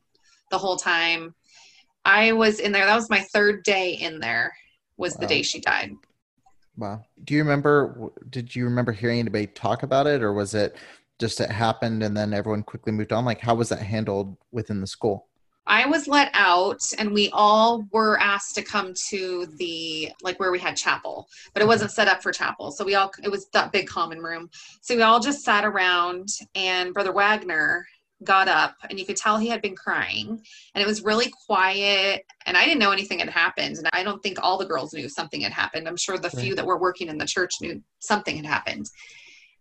[0.50, 1.34] the whole time.
[2.04, 2.86] I was in there.
[2.86, 4.54] That was my third day in there.
[4.96, 5.92] Was the day she died.
[6.76, 7.04] Wow.
[7.24, 8.10] Do you remember?
[8.30, 10.76] Did you remember hearing anybody talk about it, or was it
[11.18, 13.24] just it happened and then everyone quickly moved on?
[13.24, 15.28] Like, how was that handled within the school?
[15.68, 20.50] I was let out, and we all were asked to come to the like where
[20.50, 22.70] we had chapel, but it wasn't set up for chapel.
[22.70, 24.48] So we all it was that big common room.
[24.80, 27.86] So we all just sat around, and Brother Wagner
[28.24, 30.40] got up, and you could tell he had been crying,
[30.74, 32.24] and it was really quiet.
[32.46, 35.08] And I didn't know anything had happened, and I don't think all the girls knew
[35.08, 35.88] something had happened.
[35.88, 38.86] I'm sure the few that were working in the church knew something had happened.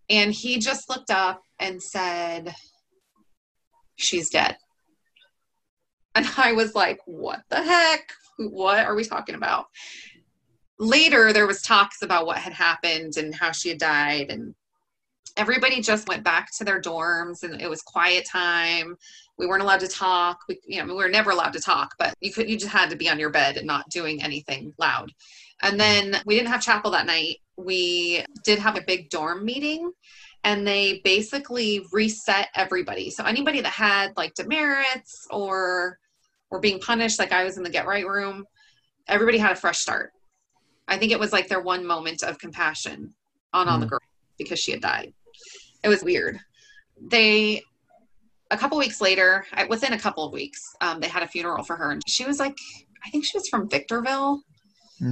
[0.09, 2.55] And he just looked up and said,
[3.95, 4.57] "She's dead."
[6.17, 8.11] And I was like, what the heck?
[8.37, 9.67] What are we talking about?
[10.79, 14.29] Later, there was talks about what had happened and how she had died.
[14.29, 14.53] And
[15.37, 18.95] everybody just went back to their dorms and it was quiet time.
[19.37, 20.39] We weren't allowed to talk.
[20.49, 22.89] We, you know, we were never allowed to talk, but you could, you just had
[22.89, 25.11] to be on your bed and not doing anything loud.
[25.61, 27.37] And then we didn't have chapel that night.
[27.55, 29.91] We did have a big dorm meeting
[30.43, 33.09] and they basically reset everybody.
[33.09, 35.99] So anybody that had like demerits or
[36.49, 38.45] were being punished, like I was in the get right room,
[39.07, 40.13] everybody had a fresh start.
[40.87, 43.13] I think it was like their one moment of compassion
[43.53, 43.89] on all the mm.
[43.89, 44.01] girls
[44.37, 45.13] because she had died.
[45.87, 46.37] It was weird.
[46.99, 47.63] They
[48.51, 51.77] a couple weeks later, within a couple of weeks, um, they had a funeral for
[51.77, 52.57] her, and she was like,
[53.05, 54.41] I think she was from Victorville.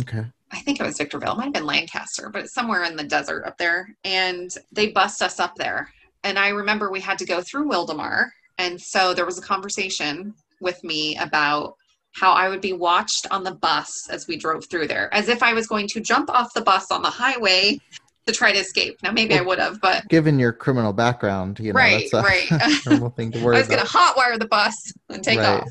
[0.01, 0.25] Okay.
[0.51, 1.31] I think it was Victorville.
[1.31, 3.87] It might have been Lancaster, but it's somewhere in the desert up there.
[4.03, 5.89] And they bust us up there.
[6.25, 8.27] And I remember we had to go through Wildomar.
[8.57, 11.75] And so there was a conversation with me about
[12.15, 15.41] how I would be watched on the bus as we drove through there, as if
[15.41, 17.79] I was going to jump off the bus on the highway
[18.27, 18.97] to try to escape.
[19.03, 22.57] Now, maybe I would have, but Given your criminal background, you know, Right, that's a
[22.57, 22.81] right.
[22.89, 23.55] normal thing to worry.
[23.57, 24.75] I was going to hotwire the bus
[25.09, 25.61] and take Right.
[25.61, 25.67] off.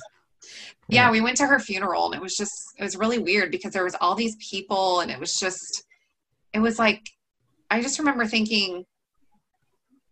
[0.88, 3.72] yeah we went to her funeral and it was just it was really weird because
[3.72, 5.82] there was all these people and it was just
[6.52, 7.08] it was like
[7.70, 8.84] i just remember thinking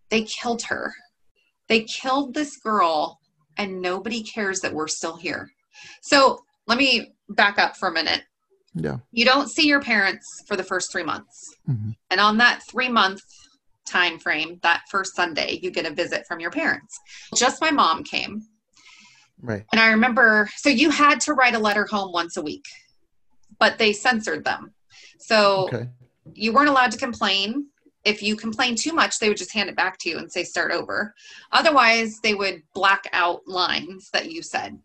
[0.09, 0.95] they killed her
[1.69, 3.21] they killed this girl
[3.59, 5.51] and nobody cares that we're still here
[6.01, 8.23] so let me back up for a minute
[8.75, 8.99] Yeah.
[9.11, 11.95] you don't see your parents for the first three months Mhm.
[12.11, 13.21] and on that three month
[13.87, 16.99] time frame that first sunday you get a visit from your parents
[17.37, 18.47] just my mom came
[19.41, 19.65] Right.
[19.73, 22.65] and I remember, so you had to write a letter home once a week,
[23.59, 24.73] but they censored them.
[25.19, 25.89] So Okay.
[26.33, 27.67] you weren't allowed to complain.
[28.05, 30.45] If you complained too much, they would just hand it back to you and say,
[30.45, 31.13] start over.
[31.51, 34.79] Otherwise, they would black out lines that you said.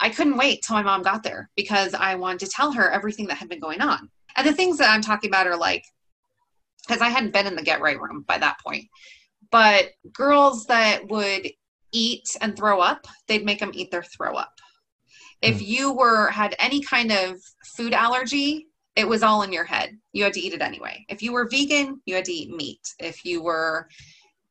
[0.00, 3.26] I couldn't wait till my mom got there because I wanted to tell her everything
[3.26, 4.08] that had been going on.
[4.36, 5.84] And the things that I'm talking about are like,
[6.86, 8.84] because I hadn't been in the get right room by that point,
[9.50, 11.48] but girls that would
[11.92, 14.52] eat and throw up, they'd make them eat their throw up.
[15.42, 15.64] If hmm.
[15.64, 17.36] you were had any kind of
[17.76, 19.96] food allergy, it was all in your head.
[20.12, 21.04] You had to eat it anyway.
[21.08, 22.80] If you were vegan, you had to eat meat.
[22.98, 23.88] If you were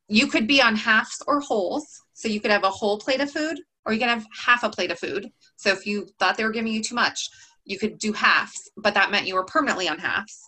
[0.07, 2.01] you could be on halves or wholes.
[2.13, 4.69] So you could have a whole plate of food or you could have half a
[4.69, 5.31] plate of food.
[5.57, 7.29] So if you thought they were giving you too much,
[7.65, 10.39] you could do halves, but that meant you were permanently on halves.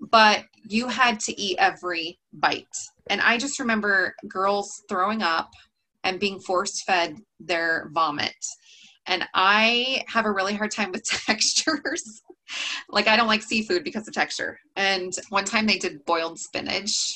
[0.00, 2.66] But you had to eat every bite.
[3.08, 5.50] And I just remember girls throwing up
[6.02, 8.34] and being force fed their vomit.
[9.06, 12.22] And I have a really hard time with textures.
[12.88, 14.58] like I don't like seafood because of texture.
[14.76, 17.14] And one time they did boiled spinach.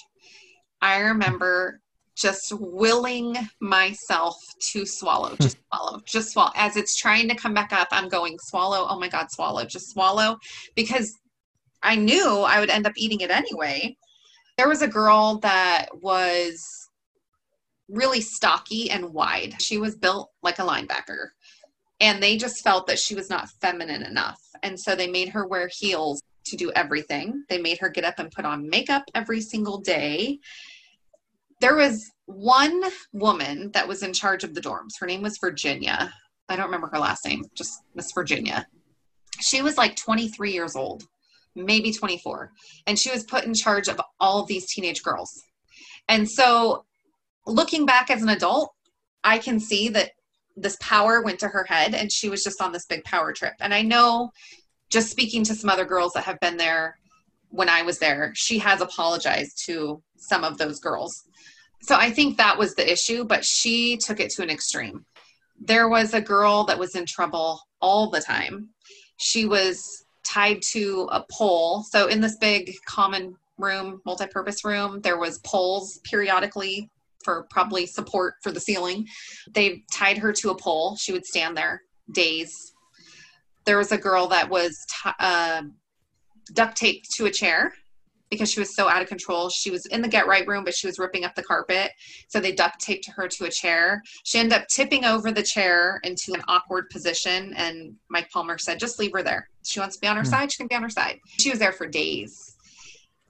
[0.83, 1.81] I remember
[2.17, 4.37] just willing myself
[4.73, 5.43] to swallow, hmm.
[5.43, 6.53] just swallow, just swallow.
[6.57, 8.87] As it's trying to come back up, I'm going, swallow.
[8.89, 10.39] Oh my God, swallow, just swallow.
[10.75, 11.15] Because
[11.83, 13.97] I knew I would end up eating it anyway.
[14.57, 16.89] There was a girl that was
[17.89, 19.61] really stocky and wide.
[19.61, 21.29] She was built like a linebacker.
[22.01, 24.41] And they just felt that she was not feminine enough.
[24.63, 27.45] And so they made her wear heels to do everything.
[27.49, 30.39] They made her get up and put on makeup every single day.
[31.61, 34.99] There was one woman that was in charge of the dorms.
[34.99, 36.13] Her name was Virginia.
[36.49, 38.67] I don't remember her last name, just Miss Virginia.
[39.41, 41.05] She was like 23 years old,
[41.55, 42.53] maybe 24,
[42.87, 45.43] and she was put in charge of all of these teenage girls.
[46.09, 46.85] And so,
[47.47, 48.73] looking back as an adult,
[49.25, 50.13] I can see that
[50.57, 53.55] this power went to her head and she was just on this big power trip.
[53.61, 54.31] And I know
[54.89, 56.99] just speaking to some other girls that have been there
[57.51, 61.25] when I was there, she has apologized to some of those girls.
[61.83, 65.05] So I think that was the issue, but she took it to an extreme.
[65.61, 68.71] There was a girl that was in trouble all the time.
[69.19, 71.85] She was tied to a pole.
[71.85, 76.91] So in this big common room, multi-purpose room, there was poles periodically
[77.25, 79.07] for probably support for the ceiling.
[79.53, 80.97] They tied her to a pole.
[80.97, 81.83] She would stand there
[82.13, 82.73] days.
[83.65, 85.63] There was a girl that was t- uh,
[86.53, 87.73] duct taped to a chair
[88.31, 89.49] because she was so out of control.
[89.49, 91.93] She was in the get right room, but she was ripping up the carpet.
[92.29, 94.03] So they duct taped her to a chair.
[94.25, 97.55] She ended up tipping over the chair into an awkward position.
[97.55, 99.49] And Mike Palmer said, just leave her there.
[99.65, 100.27] She wants to be on her mm.
[100.27, 100.51] side.
[100.51, 101.21] She can be on her side.
[101.39, 102.57] She was there for days.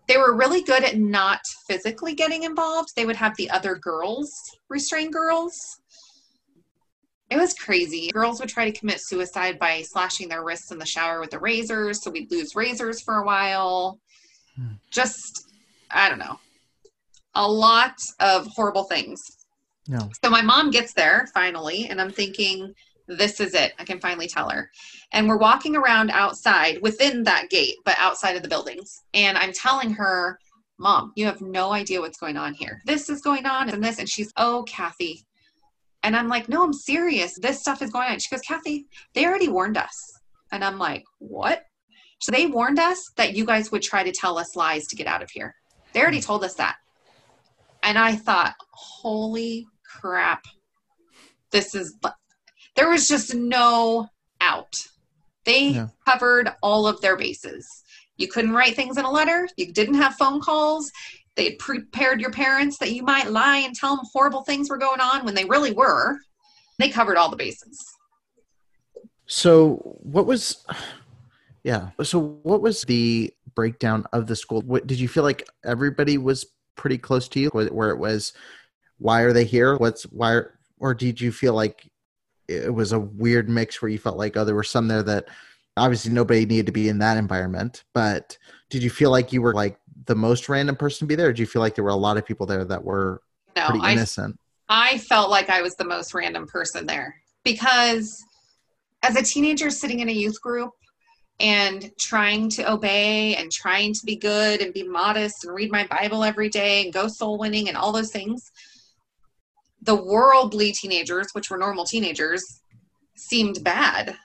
[0.09, 2.90] They were really good at not physically getting involved.
[2.94, 4.33] They would have the other girls
[4.68, 5.81] restrain girls.
[7.30, 8.10] It was crazy.
[8.10, 11.40] Girls would try to commit suicide by slashing their wrists in the shower with the
[11.40, 12.02] razors.
[12.02, 13.98] So we'd lose razors for a while.
[14.56, 14.74] Hmm.
[14.90, 15.52] Just,
[15.90, 16.38] I don't know,
[17.34, 19.20] a lot of horrible things.
[19.88, 20.10] No.
[20.22, 22.74] So my mom gets there finally, and I'm thinking,
[23.08, 23.72] this is it.
[23.78, 24.70] I can finally tell her.
[25.12, 29.02] And we're walking around outside within that gate, but outside of the buildings.
[29.14, 30.38] And I'm telling her,
[30.78, 32.82] Mom, you have no idea what's going on here.
[32.84, 33.98] This is going on and this.
[33.98, 35.24] And she's, Oh, Kathy,
[36.07, 37.37] and I'm like, no, I'm serious.
[37.37, 38.21] This stuff is going on.
[38.21, 40.12] She goes, Kathy, they already warned us.
[40.53, 41.64] And I'm like, what?
[42.21, 45.09] So they warned us that you guys would try to tell us lies to get
[45.09, 45.53] out of here.
[45.92, 46.77] They already told us that.
[47.83, 49.66] And I thought, holy
[50.01, 50.45] crap.
[51.51, 51.99] This is,
[52.77, 54.07] there was just no
[54.40, 54.77] out.
[55.45, 55.88] They yeah.
[56.07, 57.66] covered all of their bases.
[58.16, 59.49] You couldn't write things in a letter.
[59.57, 60.88] You didn't have phone calls
[61.37, 64.79] they had prepared your parents that you might lie and tell them horrible things were
[64.79, 66.18] going on when they really were.
[66.79, 67.85] They covered all the bases.
[69.27, 70.64] So, what was,
[71.64, 71.90] yeah.
[72.03, 74.62] So, what was the breakdown of the school?
[74.62, 76.46] What did you feel like everybody was
[76.77, 78.33] pretty close to you, where it was,
[78.99, 79.77] why are they here?
[79.77, 80.42] What's why?
[80.79, 81.90] Or did you feel like
[82.49, 85.27] it was a weird mix where you felt like, oh, there were some there that
[85.77, 88.37] obviously nobody needed to be in that environment, but
[88.70, 91.33] did you feel like you were like the most random person to be there?
[91.33, 93.22] Do you feel like there were a lot of people there that were
[93.55, 94.38] no, pretty innocent?
[94.68, 98.24] I, I felt like I was the most random person there because
[99.02, 100.72] as a teenager sitting in a youth group
[101.38, 105.87] and trying to obey and trying to be good and be modest and read my
[105.87, 108.50] Bible every day and go soul winning and all those things,
[109.83, 112.62] the worldly teenagers, which were normal teenagers,
[113.16, 114.16] seemed bad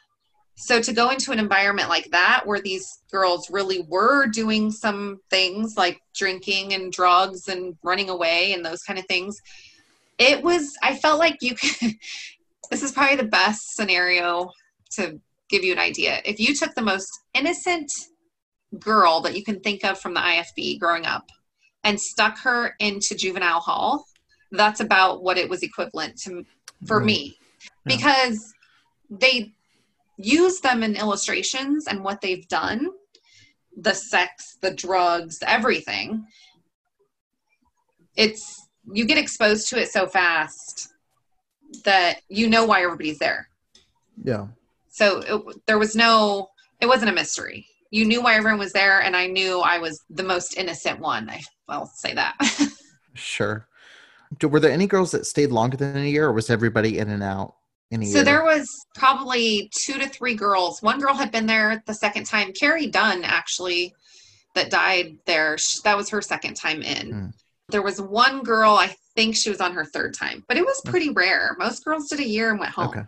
[0.62, 5.20] so to go into an environment like that where these girls really were doing some
[5.30, 9.42] things like drinking and drugs and running away and those kind of things
[10.18, 11.72] it was i felt like you could
[12.72, 14.50] this is probably the best scenario
[14.90, 15.20] to
[15.50, 16.22] give you an idea.
[16.24, 17.92] If you took the most innocent
[18.80, 21.30] girl that you can think of from the ifb growing up
[21.84, 24.06] and stuck her into juvenile hall
[24.52, 26.46] that's about what it was equivalent to
[26.86, 27.06] for mm-hmm.
[27.08, 27.38] me.
[27.86, 28.54] Because
[29.10, 29.54] they
[30.18, 32.88] use them in illustrations and what they've done
[33.78, 36.26] the sex the drugs everything
[38.16, 40.90] it's you get exposed to it so fast
[41.86, 43.48] that you know why everybody's there.
[44.24, 44.48] Yeah.
[44.90, 47.68] So it, there was no it wasn't a mystery.
[47.92, 51.30] You knew why everyone was there and i knew i was the most innocent one.
[51.30, 52.36] I, i'll say that.
[53.14, 53.68] Sure.
[54.42, 57.22] Were there any girls that stayed longer than a year or was everybody in and
[57.22, 57.56] out
[57.92, 58.24] so year?
[58.24, 60.82] there was probably two to three girls.
[60.82, 62.54] One girl had been there the second time.
[62.54, 63.94] Carrie Dunn actually
[64.56, 65.58] that died there.
[65.84, 67.12] That was her second time in.
[67.12, 67.34] Mm.
[67.70, 70.82] There was one girl, I think she was on her third time, but it was
[70.86, 71.56] pretty rare.
[71.60, 72.90] Most girls did a year and went home.
[72.90, 73.04] Okay.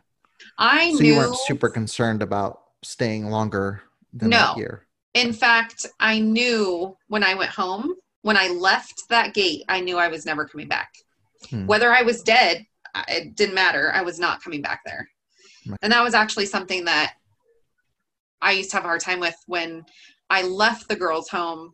[0.57, 3.81] I so knew you weren't super concerned about staying longer
[4.13, 4.37] than no.
[4.37, 4.85] that year.
[5.13, 9.97] In fact, I knew when I went home, when I left that gate, I knew
[9.97, 10.93] I was never coming back.
[11.49, 11.67] Hmm.
[11.67, 12.65] Whether I was dead,
[13.07, 13.91] it didn't matter.
[13.93, 15.07] I was not coming back there.
[15.81, 17.13] And that was actually something that
[18.41, 19.85] I used to have a hard time with when
[20.29, 21.73] I left the girls' home.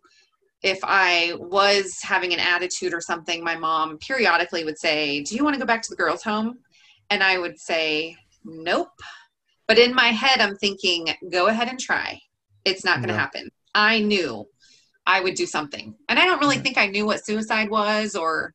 [0.62, 5.44] If I was having an attitude or something, my mom periodically would say, Do you
[5.44, 6.60] want to go back to the girls' home?
[7.10, 8.92] And I would say, Nope.
[9.68, 12.20] But in my head, I'm thinking, Go ahead and try.
[12.66, 13.20] It's not going to yeah.
[13.20, 13.50] happen.
[13.74, 14.46] I knew
[15.06, 15.96] I would do something.
[16.08, 18.54] And I don't really think I knew what suicide was or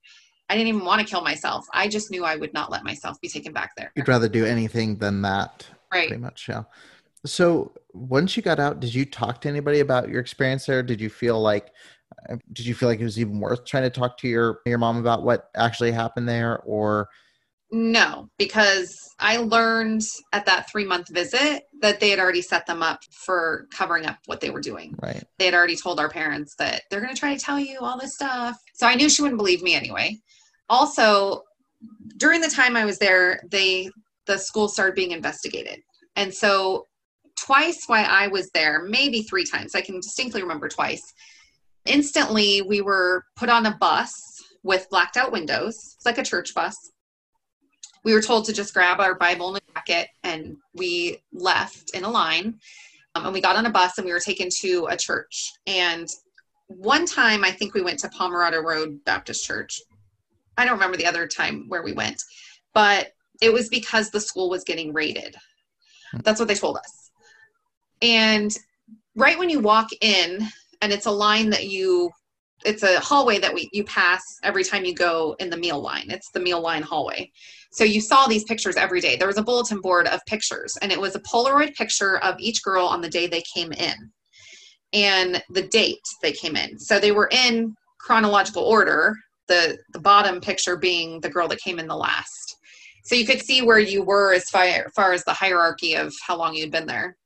[0.49, 1.67] I didn't even want to kill myself.
[1.73, 3.93] I just knew I would not let myself be taken back there.
[3.97, 5.67] You'd rather do anything than that.
[5.93, 6.09] Right.
[6.09, 6.65] Pretty much, yeah.
[7.25, 10.83] So once you got out, did you talk to anybody about your experience there?
[10.83, 11.71] Did you feel like
[12.29, 14.79] uh, did you feel like it was even worth trying to talk to your your
[14.79, 17.09] mom about what actually happened there or
[17.75, 22.85] no, because I learned at that three month visit that they had already set them
[22.85, 24.95] up for covering up what they were doing.
[25.03, 25.25] right?
[25.39, 27.99] They had already told our parents that they're going to try to tell you all
[27.99, 28.57] this stuff.
[28.75, 30.19] So I knew she wouldn't believe me anyway.
[30.69, 31.43] Also,
[32.17, 33.91] during the time I was there, they
[34.27, 35.81] the school started being investigated.
[36.17, 36.87] And so
[37.37, 41.13] twice while I was there, maybe three times, I can distinctly remember twice.
[41.85, 45.75] Instantly, we were put on a bus with blacked out windows.
[45.97, 46.93] It's like a church bus
[48.05, 52.05] we were told to just grab our Bible and a jacket, and we left in
[52.05, 52.59] a line.
[53.15, 55.53] Um, and we got on a bus and we were taken to a church.
[55.67, 56.09] And
[56.67, 59.81] one time, I think we went to Pomerado Road Baptist Church.
[60.57, 62.23] I don't remember the other time where we went,
[62.73, 65.37] but it was because the school was getting raided.
[66.13, 66.19] Hmm.
[66.25, 67.11] That's what they told us.
[68.03, 68.57] And
[69.17, 70.47] right when you walk in,
[70.83, 72.11] and it's a line that you
[72.65, 76.07] it's a hallway that we you pass every time you go in the meal line.
[76.09, 77.31] It's the meal line hallway.
[77.73, 79.17] So you saw these pictures every day.
[79.17, 82.63] There was a bulletin board of pictures, and it was a Polaroid picture of each
[82.63, 83.95] girl on the day they came in
[84.93, 86.79] and the date they came in.
[86.79, 89.17] So they were in chronological order,
[89.49, 92.57] the, the bottom picture being the girl that came in the last.
[93.05, 96.37] So you could see where you were as far, far as the hierarchy of how
[96.37, 97.17] long you'd been there.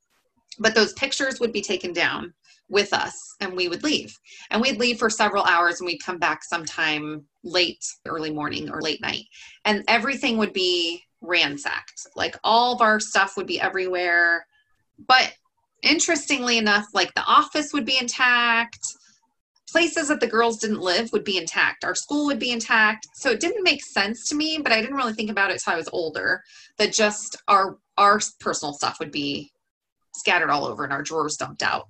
[0.58, 2.34] But those pictures would be taken down
[2.68, 4.12] with us and we would leave.
[4.50, 8.82] And we'd leave for several hours and we'd come back sometime late, early morning or
[8.82, 9.24] late night.
[9.64, 12.08] And everything would be ransacked.
[12.16, 14.46] Like all of our stuff would be everywhere.
[15.06, 15.32] But
[15.82, 18.80] interestingly enough, like the office would be intact.
[19.70, 21.84] Places that the girls didn't live would be intact.
[21.84, 23.06] Our school would be intact.
[23.14, 25.74] So it didn't make sense to me, but I didn't really think about it until
[25.74, 26.42] I was older.
[26.78, 29.52] That just our our personal stuff would be
[30.14, 31.86] scattered all over and our drawers dumped out.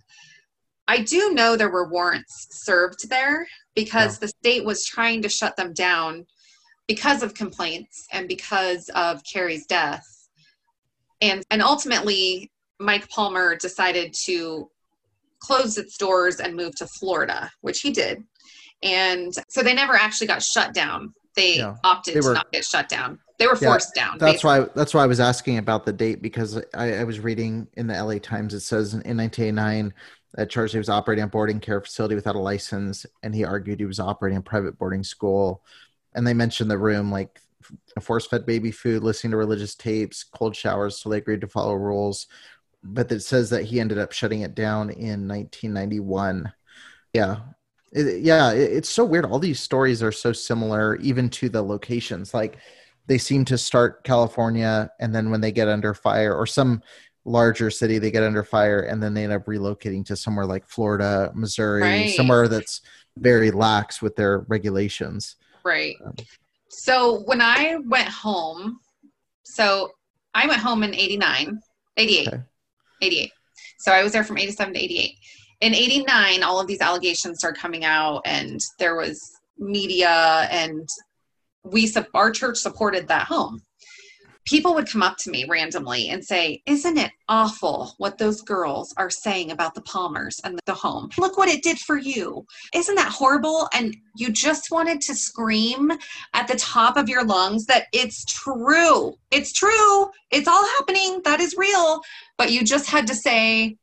[0.88, 4.20] I do know there were warrants served there because yeah.
[4.20, 6.26] the state was trying to shut them down
[6.86, 10.06] because of complaints and because of Carrie's death.
[11.20, 12.50] And and ultimately
[12.80, 14.70] Mike Palmer decided to
[15.40, 18.22] close its doors and moved to Florida, which he did.
[18.82, 21.14] And so they never actually got shut down.
[21.34, 21.76] They yeah.
[21.84, 23.18] opted they were, to not get shut down.
[23.38, 24.18] They were forced down.
[24.18, 24.60] That's basically.
[24.60, 27.86] why that's why I was asking about the date because I, I was reading in
[27.86, 29.94] the LA Times it says in, in 1989
[30.34, 33.80] that charged he was operating a boarding care facility without a license, and he argued
[33.80, 35.62] he was operating a private boarding school.
[36.14, 37.40] And they mentioned the room like
[38.00, 41.74] force fed baby food, listening to religious tapes, cold showers, so they agreed to follow
[41.74, 42.26] rules.
[42.82, 46.52] But it says that he ended up shutting it down in 1991.
[47.12, 47.36] Yeah.
[47.92, 49.24] It, yeah, it, it's so weird.
[49.24, 52.34] All these stories are so similar, even to the locations.
[52.34, 52.58] Like
[53.06, 56.82] they seem to start California, and then when they get under fire, or some
[57.28, 60.66] larger city they get under fire and then they end up relocating to somewhere like
[60.66, 62.14] florida missouri right.
[62.14, 62.80] somewhere that's
[63.18, 66.14] very lax with their regulations right um,
[66.70, 68.80] so when i went home
[69.42, 69.92] so
[70.34, 71.60] i went home in 89
[71.98, 72.42] 88 okay.
[73.02, 73.32] 88
[73.78, 75.14] so i was there from 87 to 88
[75.60, 79.20] in 89 all of these allegations started coming out and there was
[79.58, 80.88] media and
[81.64, 83.60] we our church supported that home
[84.48, 88.94] people would come up to me randomly and say, Isn't it awful what those girls
[88.96, 91.10] are saying about the Palmers and the home?
[91.18, 92.46] Look what it did for you.
[92.74, 93.68] Isn't that horrible?
[93.74, 95.92] And you just wanted to scream
[96.32, 99.14] at the top of your lungs that it's true.
[99.30, 100.10] It's true.
[100.30, 101.20] It's all happening.
[101.24, 102.00] That is real.
[102.38, 103.76] But you just had to say,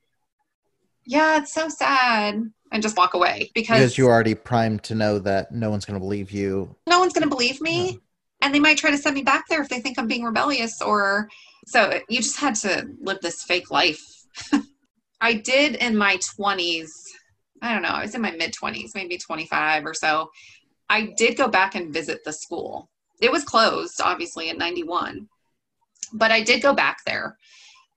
[1.05, 2.51] Yeah, it's so sad.
[2.71, 5.93] And just walk away because, because you're already primed to know that no one's going
[5.93, 6.75] to believe you.
[6.89, 8.01] No one's going to believe me
[8.45, 10.79] and they might try to send me back there if they think I'm being rebellious
[10.79, 11.27] or
[11.65, 13.99] so you just had to live this fake life.
[15.21, 16.91] I did in my 20s.
[17.63, 17.89] I don't know.
[17.89, 20.29] I was in my mid 20s, maybe 25 or so.
[20.89, 22.91] I did go back and visit the school.
[23.19, 25.27] It was closed, obviously, in 91,
[26.13, 27.37] but I did go back there.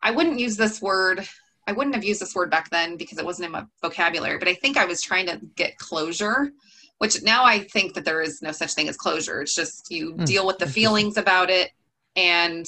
[0.03, 1.29] I wouldn't use this word.
[1.67, 4.49] I wouldn't have used this word back then because it wasn't in my vocabulary, but
[4.49, 6.53] I think I was trying to get closure
[6.99, 9.41] which now I think that there is no such thing as closure.
[9.41, 10.25] It's just you mm.
[10.25, 11.71] deal with the feelings about it
[12.17, 12.67] and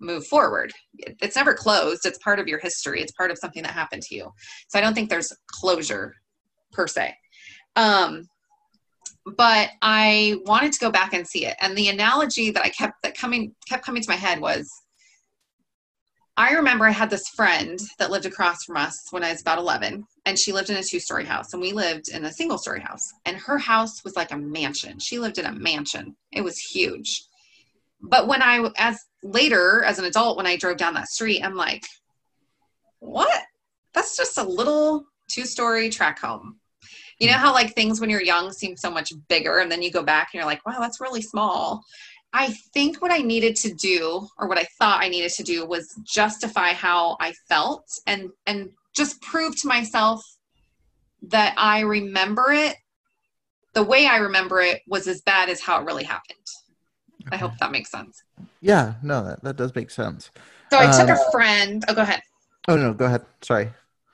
[0.00, 0.72] move forward.
[0.98, 2.06] It's never closed.
[2.06, 3.00] It's part of your history.
[3.00, 4.32] It's part of something that happened to you.
[4.68, 6.14] So I don't think there's closure
[6.72, 7.14] per se.
[7.76, 8.28] Um,
[9.36, 11.56] but I wanted to go back and see it.
[11.60, 14.70] And the analogy that I kept that coming kept coming to my head was
[16.38, 19.58] I remember I had this friend that lived across from us when I was about
[19.58, 22.58] 11, and she lived in a two story house, and we lived in a single
[22.58, 23.12] story house.
[23.26, 25.00] And her house was like a mansion.
[25.00, 27.24] She lived in a mansion, it was huge.
[28.00, 31.56] But when I, as later, as an adult, when I drove down that street, I'm
[31.56, 31.82] like,
[33.00, 33.42] what?
[33.92, 36.60] That's just a little two story track home.
[37.18, 39.90] You know how, like, things when you're young seem so much bigger, and then you
[39.90, 41.82] go back and you're like, wow, that's really small.
[42.32, 45.66] I think what I needed to do, or what I thought I needed to do,
[45.66, 50.22] was justify how I felt and and just prove to myself
[51.22, 52.76] that I remember it.
[53.74, 56.38] The way I remember it was as bad as how it really happened.
[57.26, 57.36] Okay.
[57.36, 58.22] I hope that makes sense.
[58.60, 60.30] Yeah, no, that, that does make sense.
[60.70, 61.84] So I took a um, friend.
[61.88, 62.20] Oh, go ahead.
[62.66, 63.24] Oh no, go ahead.
[63.42, 63.70] Sorry.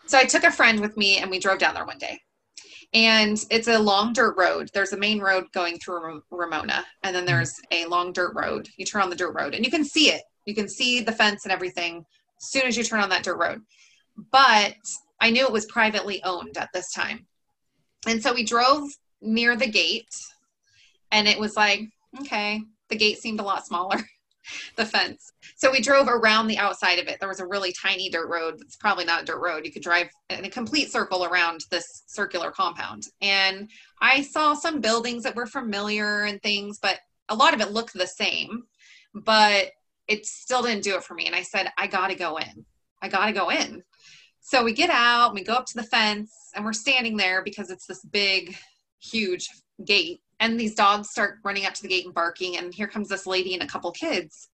[0.06, 2.20] So I took a friend with me, and we drove down there one day
[2.94, 4.70] and it's a long dirt road.
[4.72, 7.34] There's a main road going through Ramona, and then mm-hmm.
[7.34, 8.68] there's a long dirt road.
[8.76, 10.22] You turn on the dirt road, and you can see it.
[10.46, 12.06] You can see the fence and everything
[12.40, 13.62] as soon as you turn on that dirt road.
[14.30, 14.76] But
[15.20, 17.26] I knew it was privately owned at this time,
[18.06, 18.88] and so we drove
[19.20, 20.14] near the gate,
[21.10, 21.80] and it was like,
[22.20, 23.98] okay, the gate seemed a lot smaller.
[24.76, 25.32] the fence.
[25.56, 27.18] So we drove around the outside of it.
[27.20, 28.60] There was a really tiny dirt road.
[28.60, 29.64] It's probably not a dirt road.
[29.64, 33.04] You could drive in a complete circle around this circular compound.
[33.20, 33.70] And
[34.00, 37.94] I saw some buildings that were familiar and things, but a lot of it looked
[37.94, 38.64] the same.
[39.14, 39.72] But
[40.08, 41.26] it still didn't do it for me.
[41.26, 42.64] And I said, I got to go in.
[43.00, 43.82] I got to go in.
[44.40, 47.70] So we get out, we go up to the fence, and we're standing there because
[47.70, 48.54] it's this big,
[49.00, 49.48] huge
[49.84, 53.08] gate and these dogs start running up to the gate and barking and here comes
[53.08, 54.48] this lady and a couple kids.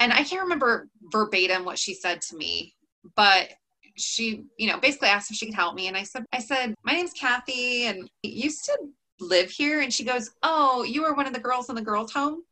[0.00, 2.74] And i can't remember verbatim what she said to me
[3.16, 3.50] but
[3.96, 5.88] she you know basically asked if she could help me.
[5.88, 8.78] And i said i said my name's kathy and you used to
[9.20, 9.80] live here?
[9.80, 12.42] And she goes oh you were one of the girls in the girls home?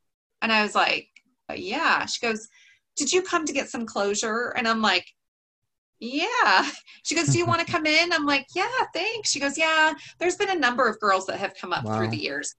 [0.41, 1.09] And i was like
[1.55, 2.07] yeah.
[2.07, 2.49] She goes
[2.97, 4.55] did you come to get some closure?
[4.57, 5.07] And i'm like
[6.03, 6.69] yeah.
[7.05, 8.13] She goes, Do you want to come in?
[8.13, 9.31] I'm like, Yeah, thanks.
[9.31, 11.97] She goes, Yeah, there's been a number of girls that have come up wow.
[11.97, 12.55] through the years.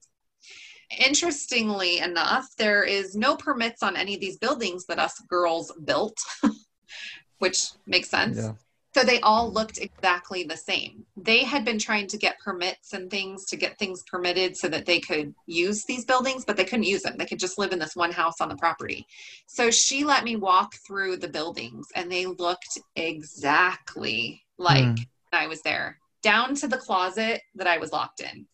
[1.06, 6.16] Interestingly enough, there is no permits on any of these buildings that us girls built,
[7.38, 8.38] which makes sense.
[8.38, 8.52] Yeah.
[8.94, 11.04] So they all looked exactly the same.
[11.16, 14.86] They had been trying to get permits and things to get things permitted so that
[14.86, 17.16] they could use these buildings, but they couldn't use them.
[17.18, 19.04] They could just live in this one house on the property.
[19.48, 25.06] So she let me walk through the buildings and they looked exactly like mm.
[25.32, 28.46] I was there, down to the closet that I was locked in.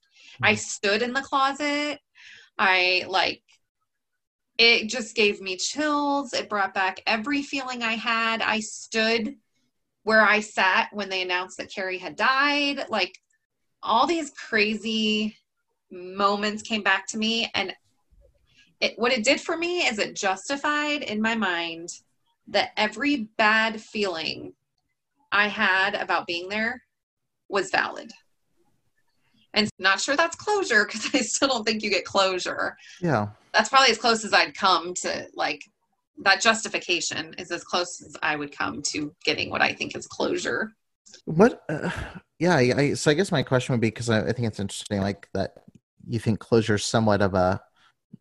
[0.42, 1.98] I stood in the closet.
[2.58, 3.42] I like
[4.56, 6.32] it just gave me chills.
[6.32, 8.42] It brought back every feeling I had.
[8.42, 9.36] I stood
[10.02, 12.86] where I sat when they announced that Carrie had died.
[12.88, 13.18] Like
[13.82, 15.36] all these crazy
[15.90, 17.50] moments came back to me.
[17.54, 17.74] And
[18.80, 21.90] it, what it did for me is it justified in my mind
[22.48, 24.54] that every bad feeling
[25.30, 26.82] I had about being there
[27.48, 28.12] was valid.
[29.52, 32.76] And not sure that's closure because I still don't think you get closure.
[33.00, 33.28] Yeah.
[33.52, 35.64] That's probably as close as I'd come to like
[36.18, 40.06] that justification is as close as I would come to getting what I think is
[40.06, 40.72] closure.
[41.24, 41.62] What?
[41.68, 41.90] Uh,
[42.38, 42.56] yeah.
[42.56, 45.00] I, I, so I guess my question would be because I, I, think it's interesting,
[45.00, 45.54] like that
[46.06, 47.60] you think closure is somewhat of a,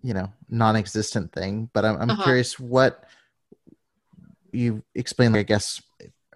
[0.01, 1.69] you know, non-existent thing.
[1.73, 2.23] But I'm, I'm uh-huh.
[2.23, 3.03] curious what
[4.51, 5.33] you explain.
[5.33, 5.81] Like, I guess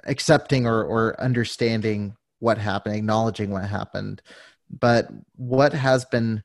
[0.05, 4.21] accepting or or understanding what happened, acknowledging what happened,
[4.69, 6.43] but what has been.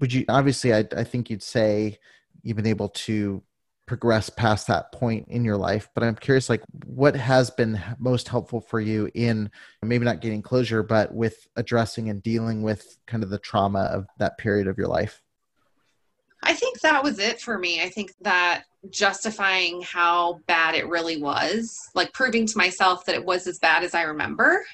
[0.00, 0.74] Would you obviously?
[0.74, 1.98] I, I think you'd say
[2.42, 3.42] you've been able to
[3.86, 8.28] progress past that point in your life but i'm curious like what has been most
[8.28, 9.50] helpful for you in
[9.82, 14.06] maybe not getting closure but with addressing and dealing with kind of the trauma of
[14.18, 15.20] that period of your life
[16.42, 21.18] i think that was it for me i think that justifying how bad it really
[21.18, 24.64] was like proving to myself that it was as bad as i remember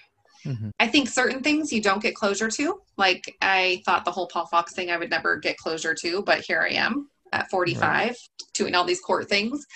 [0.44, 0.70] mm-hmm.
[0.78, 2.80] I think certain things you don't get closure to.
[2.96, 6.40] Like I thought the whole Paul Fox thing I would never get closure to, but
[6.40, 8.16] here I am at 45 right.
[8.54, 9.66] doing all these court things.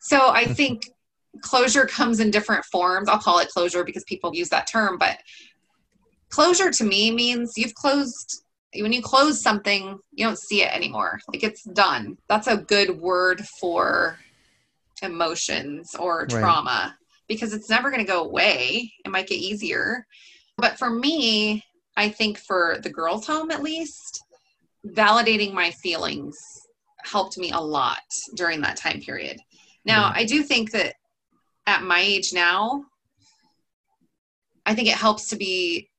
[0.00, 0.88] So I think
[1.40, 3.08] closure comes in different forms.
[3.08, 5.18] I'll call it closure because people use that term, but
[6.28, 8.44] closure to me means you've closed
[8.76, 11.20] when you close something, you don't see it anymore.
[11.32, 12.18] Like it's done.
[12.28, 14.18] That's a good word for
[15.02, 16.92] emotions or trauma right.
[17.28, 18.92] because it's never going to go away.
[19.04, 20.06] It might get easier.
[20.56, 21.64] But for me,
[21.96, 24.22] I think for the girls' home at least,
[24.86, 26.36] validating my feelings
[27.04, 28.02] helped me a lot
[28.34, 29.38] during that time period.
[29.84, 30.18] Now, mm-hmm.
[30.18, 30.94] I do think that
[31.66, 32.84] at my age now,
[34.66, 35.90] I think it helps to be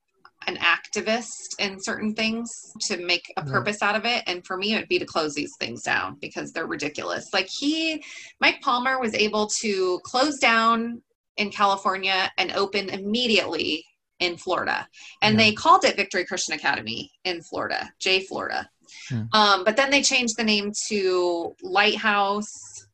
[0.46, 3.50] an activist in certain things to make a mm-hmm.
[3.50, 4.22] purpose out of it.
[4.26, 7.32] And for me, it would be to close these things down because they're ridiculous.
[7.32, 8.02] Like he,
[8.40, 11.02] Mike Palmer was able to close down
[11.36, 13.84] in California and open immediately
[14.20, 14.88] in Florida.
[15.20, 15.44] And Yeah.
[15.44, 18.70] they called it Victory Christian Academy in Florida, J Florida.
[19.08, 19.22] Hmm.
[19.32, 22.86] Um, but then they changed the name to Lighthouse.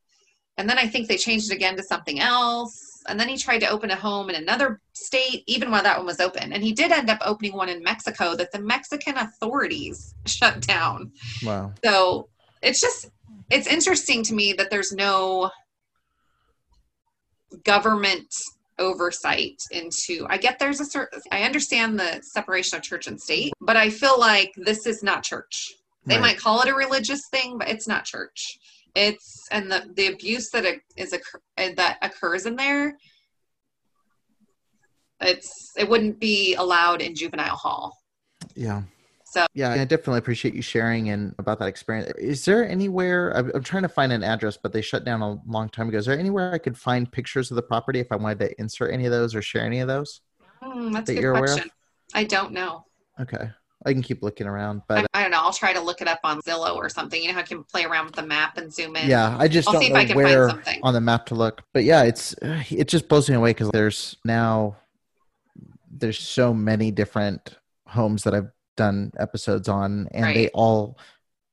[0.58, 3.02] And then I think they changed it again to something else.
[3.08, 6.06] And then he tried to open a home in another state, even while that one
[6.06, 6.52] was open.
[6.52, 11.12] And he did end up opening one in Mexico that the Mexican authorities shut down.
[11.42, 11.72] Wow.
[11.84, 12.28] So
[12.62, 13.10] it's just,
[13.50, 15.50] it's interesting to me that there's no
[17.64, 18.34] government
[18.78, 23.52] oversight into i get there's a certain i understand the separation of church and state
[23.60, 25.74] but i feel like this is not church
[26.06, 26.20] they Right.
[26.22, 28.58] might call it a religious thing but it's not church
[28.94, 30.64] it's and the the abuse that
[30.96, 32.96] is occur, uh, that occurs in there
[35.20, 37.96] it's it wouldn't be allowed in juvenile hall
[38.54, 38.82] Yeah.
[39.24, 42.12] So- yeah, I definitely appreciate you sharing and about that experience.
[42.18, 45.38] Is there anywhere I'm, I'm trying to find an address, but they shut down a
[45.46, 45.96] long time ago.
[45.96, 48.92] Is there anywhere I could find pictures of the property if I wanted to insert
[48.92, 50.20] any of those or share any of those?
[50.60, 51.50] Hmm, that's That a good you're aware of?
[51.52, 51.70] question
[52.14, 52.84] i don't know
[53.20, 53.48] Okay,
[53.84, 56.00] I can keep looking around, but I, uh, I don't know i'll try to look
[56.00, 58.22] it up on zillow or something you know how you can play around with the
[58.26, 60.48] map and zoom in yeah, I just I'll don't see if know I can where
[60.48, 60.80] find something.
[60.82, 61.62] on the map to look.
[61.72, 62.34] But yeah, it's
[62.70, 64.76] it just blows me away because there's now
[65.90, 70.98] there's so many different homes that I've done episodes on, and they all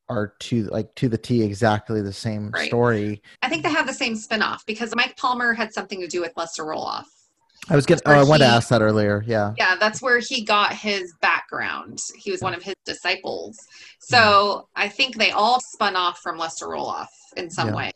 [0.08, 2.68] are to like to the T exactly the same Right.
[2.68, 3.22] story.
[3.42, 6.34] I think they have the same spin-off because Mike Palmer had something to do with
[6.36, 7.06] Lester Roloff.
[7.68, 8.02] I was getting.
[8.06, 9.24] Oh, I wanted to ask that earlier.
[9.28, 9.54] Yeah.
[9.58, 12.00] Yeah, that's where he got his background.
[12.16, 13.58] He was one of his disciples.
[14.00, 17.08] So I think they all spun off from Lester Roloff
[17.38, 17.76] in some Yeah.
[17.76, 17.92] way.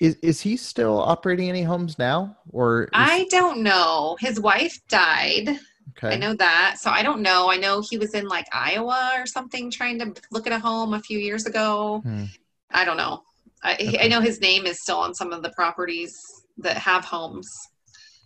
[0.00, 4.16] Is is he still operating any homes now, or is, I don't know.
[4.20, 5.48] His wife died.
[5.96, 6.14] okay?
[6.14, 6.76] I know that.
[6.78, 7.50] So I don't know.
[7.50, 10.94] I know he was in like Iowa or something trying to look at a home
[10.94, 12.00] a few years ago.
[12.04, 12.24] Hmm.
[12.72, 13.22] I don't know.
[13.62, 14.04] I, Okay.
[14.04, 16.18] I know his name is still on some of the properties
[16.58, 17.48] that have homes,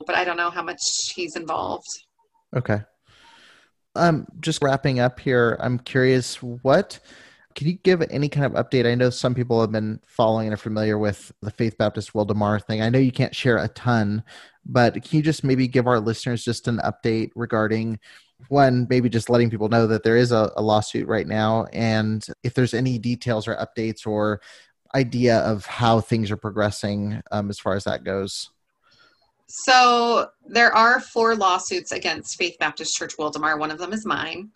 [0.05, 1.89] but I don't know how much he's involved.
[2.55, 2.81] Okay.
[3.95, 5.57] Um, just wrapping up here.
[5.61, 6.99] I'm curious, what
[7.55, 8.87] can you give any kind of update?
[8.87, 12.63] I know some people have been following and are familiar with the Faith Baptist Wildomar
[12.63, 12.83] thing.
[12.83, 14.23] I know you can't share a ton,
[14.67, 17.99] but can you just maybe give our listeners just an update regarding
[18.49, 22.27] one, maybe just letting people know that there is a, a lawsuit right now, and
[22.43, 24.43] if there's any details or updates or
[24.95, 28.51] idea of how things are progressing um, as far as that goes.
[29.49, 33.59] So there are four lawsuits against Faith Baptist Church Wildomar.
[33.59, 34.51] One of them is mine.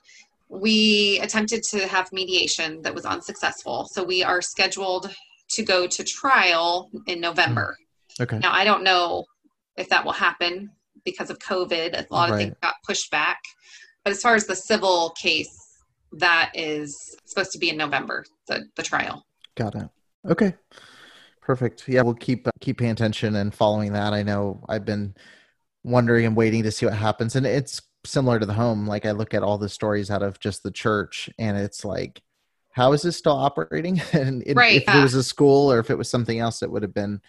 [0.48, 3.88] We attempted to have mediation that was unsuccessful.
[3.92, 5.14] So we are scheduled
[5.50, 7.76] to go to trial in November.
[8.16, 8.22] Hmm.
[8.24, 8.38] Okay.
[8.38, 9.24] Now, I don't know
[9.76, 10.70] if that will happen
[11.04, 11.94] because of COVID.
[11.94, 12.42] A lot of Right.
[12.46, 13.40] things got pushed back.
[14.04, 15.56] But as far as the civil case,
[16.12, 19.24] that is supposed to be in November, the, the trial.
[19.54, 19.88] Got it.
[20.28, 20.54] Okay.
[21.50, 21.88] Perfect.
[21.88, 24.12] Yeah, we'll keep uh, keep paying attention and following that.
[24.12, 25.16] I know I've been
[25.82, 28.86] wondering and waiting to see what happens, and it's similar to the home.
[28.86, 32.22] Like I look at all the stories out of just the church, and it's like,
[32.70, 34.00] how is this still operating?
[34.12, 36.70] and it- Right, if it was a school or if it was something else, it
[36.70, 37.20] would have been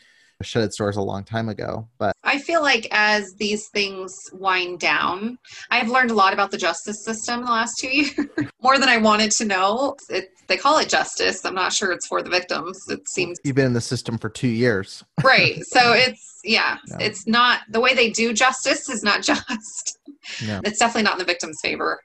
[0.44, 1.88] shut its doors a long time ago.
[1.98, 5.38] But I feel like as these things wind down,
[5.70, 8.14] I've learned a lot about the justice system in the last two years,
[8.62, 9.96] more than I wanted to know.
[10.10, 11.46] It, they call it justice.
[11.46, 12.78] I'm not sure it's for the victims.
[12.90, 15.04] It seems you've been in the system for two years.
[15.24, 15.62] right.
[15.66, 16.98] So it's, yeah, Yeah.
[17.00, 19.98] it's not the way they do justice is not just.
[20.44, 20.60] Yeah.
[20.64, 22.00] It's definitely not in the victim's favor.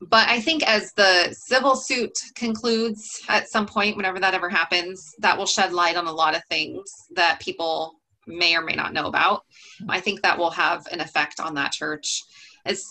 [0.00, 5.14] But I think as the civil suit concludes at some point, whenever that ever happens,
[5.18, 8.92] that will shed light on a lot of things that people may or may not
[8.92, 9.44] know about.
[9.88, 12.22] I think that will have an effect on that church.
[12.64, 12.84] As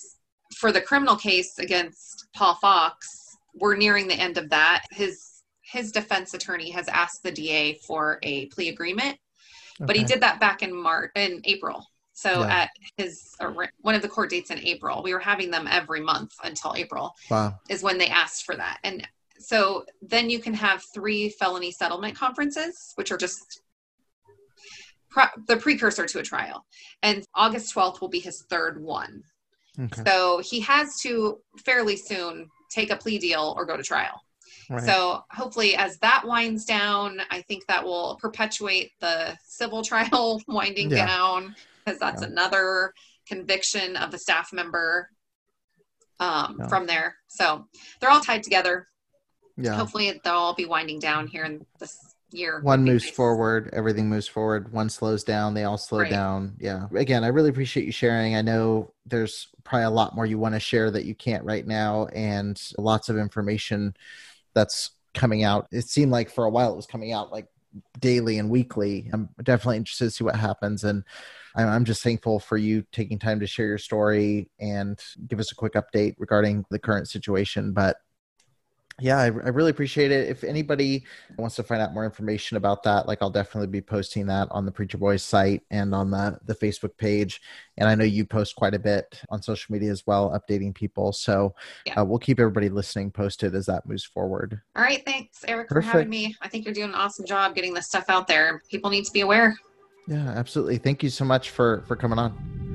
[0.57, 3.07] for the criminal case against Paul Fox,
[3.55, 4.85] we're nearing the end of that.
[4.91, 9.17] His his defense attorney has asked the DA for a plea agreement,
[9.79, 11.85] but he did that back in March in April.
[12.19, 12.63] So Yeah.
[12.63, 13.33] at his
[13.81, 17.15] one of the court dates in April, we were having them every month until April
[17.29, 17.57] Wow.
[17.69, 18.79] is when they asked for that.
[18.83, 19.07] And
[19.39, 23.61] so then you can have three felony settlement conferences, which are just
[25.09, 26.65] pro- the precursor to a trial.
[27.03, 29.23] And August 12th will be his third one.
[29.79, 30.03] Okay.
[30.05, 34.21] So he has to fairly soon take a plea deal or go to trial.
[34.69, 34.83] Right.
[34.83, 40.91] So hopefully, as that winds down, I think that will perpetuate the civil trial winding
[40.91, 41.07] Yeah.
[41.07, 41.55] down
[41.85, 42.27] because that's Yeah.
[42.29, 42.93] another
[43.27, 45.09] conviction of a staff member
[46.19, 46.67] um, Yeah.
[46.67, 47.15] from there.
[47.27, 47.67] So
[47.99, 48.87] they're all tied together.
[49.57, 49.75] yeah.
[49.75, 51.97] Hopefully, they'll all be winding down here in this
[52.31, 52.61] year.
[52.61, 53.13] One moves nice.
[53.15, 54.71] forward, everything moves forward.
[54.71, 56.09] One slows down, they all slow Right.
[56.09, 56.55] down.
[56.59, 56.87] Yeah.
[56.95, 58.35] Again, I really appreciate you sharing.
[58.35, 61.65] I know there's probably a lot more you want to share that you can't right
[61.67, 63.95] now, and lots of information
[64.53, 65.67] that's coming out.
[65.71, 67.47] It seemed like for a while it was coming out like
[67.99, 69.09] daily and weekly.
[69.13, 70.83] I'm definitely interested to see what happens.
[70.83, 71.03] And
[71.55, 75.55] I'm just thankful for you taking time to share your story and give us a
[75.55, 77.73] quick update regarding the current situation.
[77.73, 77.97] But
[78.99, 80.29] yeah, I, I really appreciate it.
[80.29, 81.03] If anybody
[81.37, 84.65] wants to find out more information about that, like I'll definitely be posting that on
[84.65, 87.41] the Preacher Boys site and on the, the Facebook page.
[87.77, 91.11] And I know you post quite a bit on social media as well, updating people.
[91.11, 91.53] So
[91.85, 92.01] Yeah.
[92.01, 94.59] uh, we'll keep everybody listening posted as that moves forward.
[94.75, 96.35] All right, thanks, Eric, for having me.
[96.41, 98.61] I think you're doing an awesome job getting this stuff out there.
[98.69, 99.55] People need to be aware.
[100.07, 100.77] Yeah, absolutely.
[100.77, 102.68] Thank you so much for for coming on.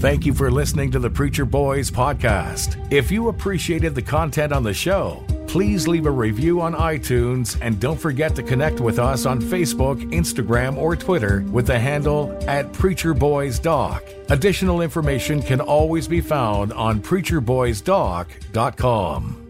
[0.00, 2.90] Thank you for listening to the Preacher Boys podcast.
[2.90, 7.78] If you appreciated the content on the show, please leave a review on iTunes and
[7.78, 12.72] don't forget to connect with us on Facebook, Instagram, or Twitter with the handle at
[12.72, 14.02] Preacher Boys Doc.
[14.30, 19.49] Additional information can always be found on preacherboysdoc.com.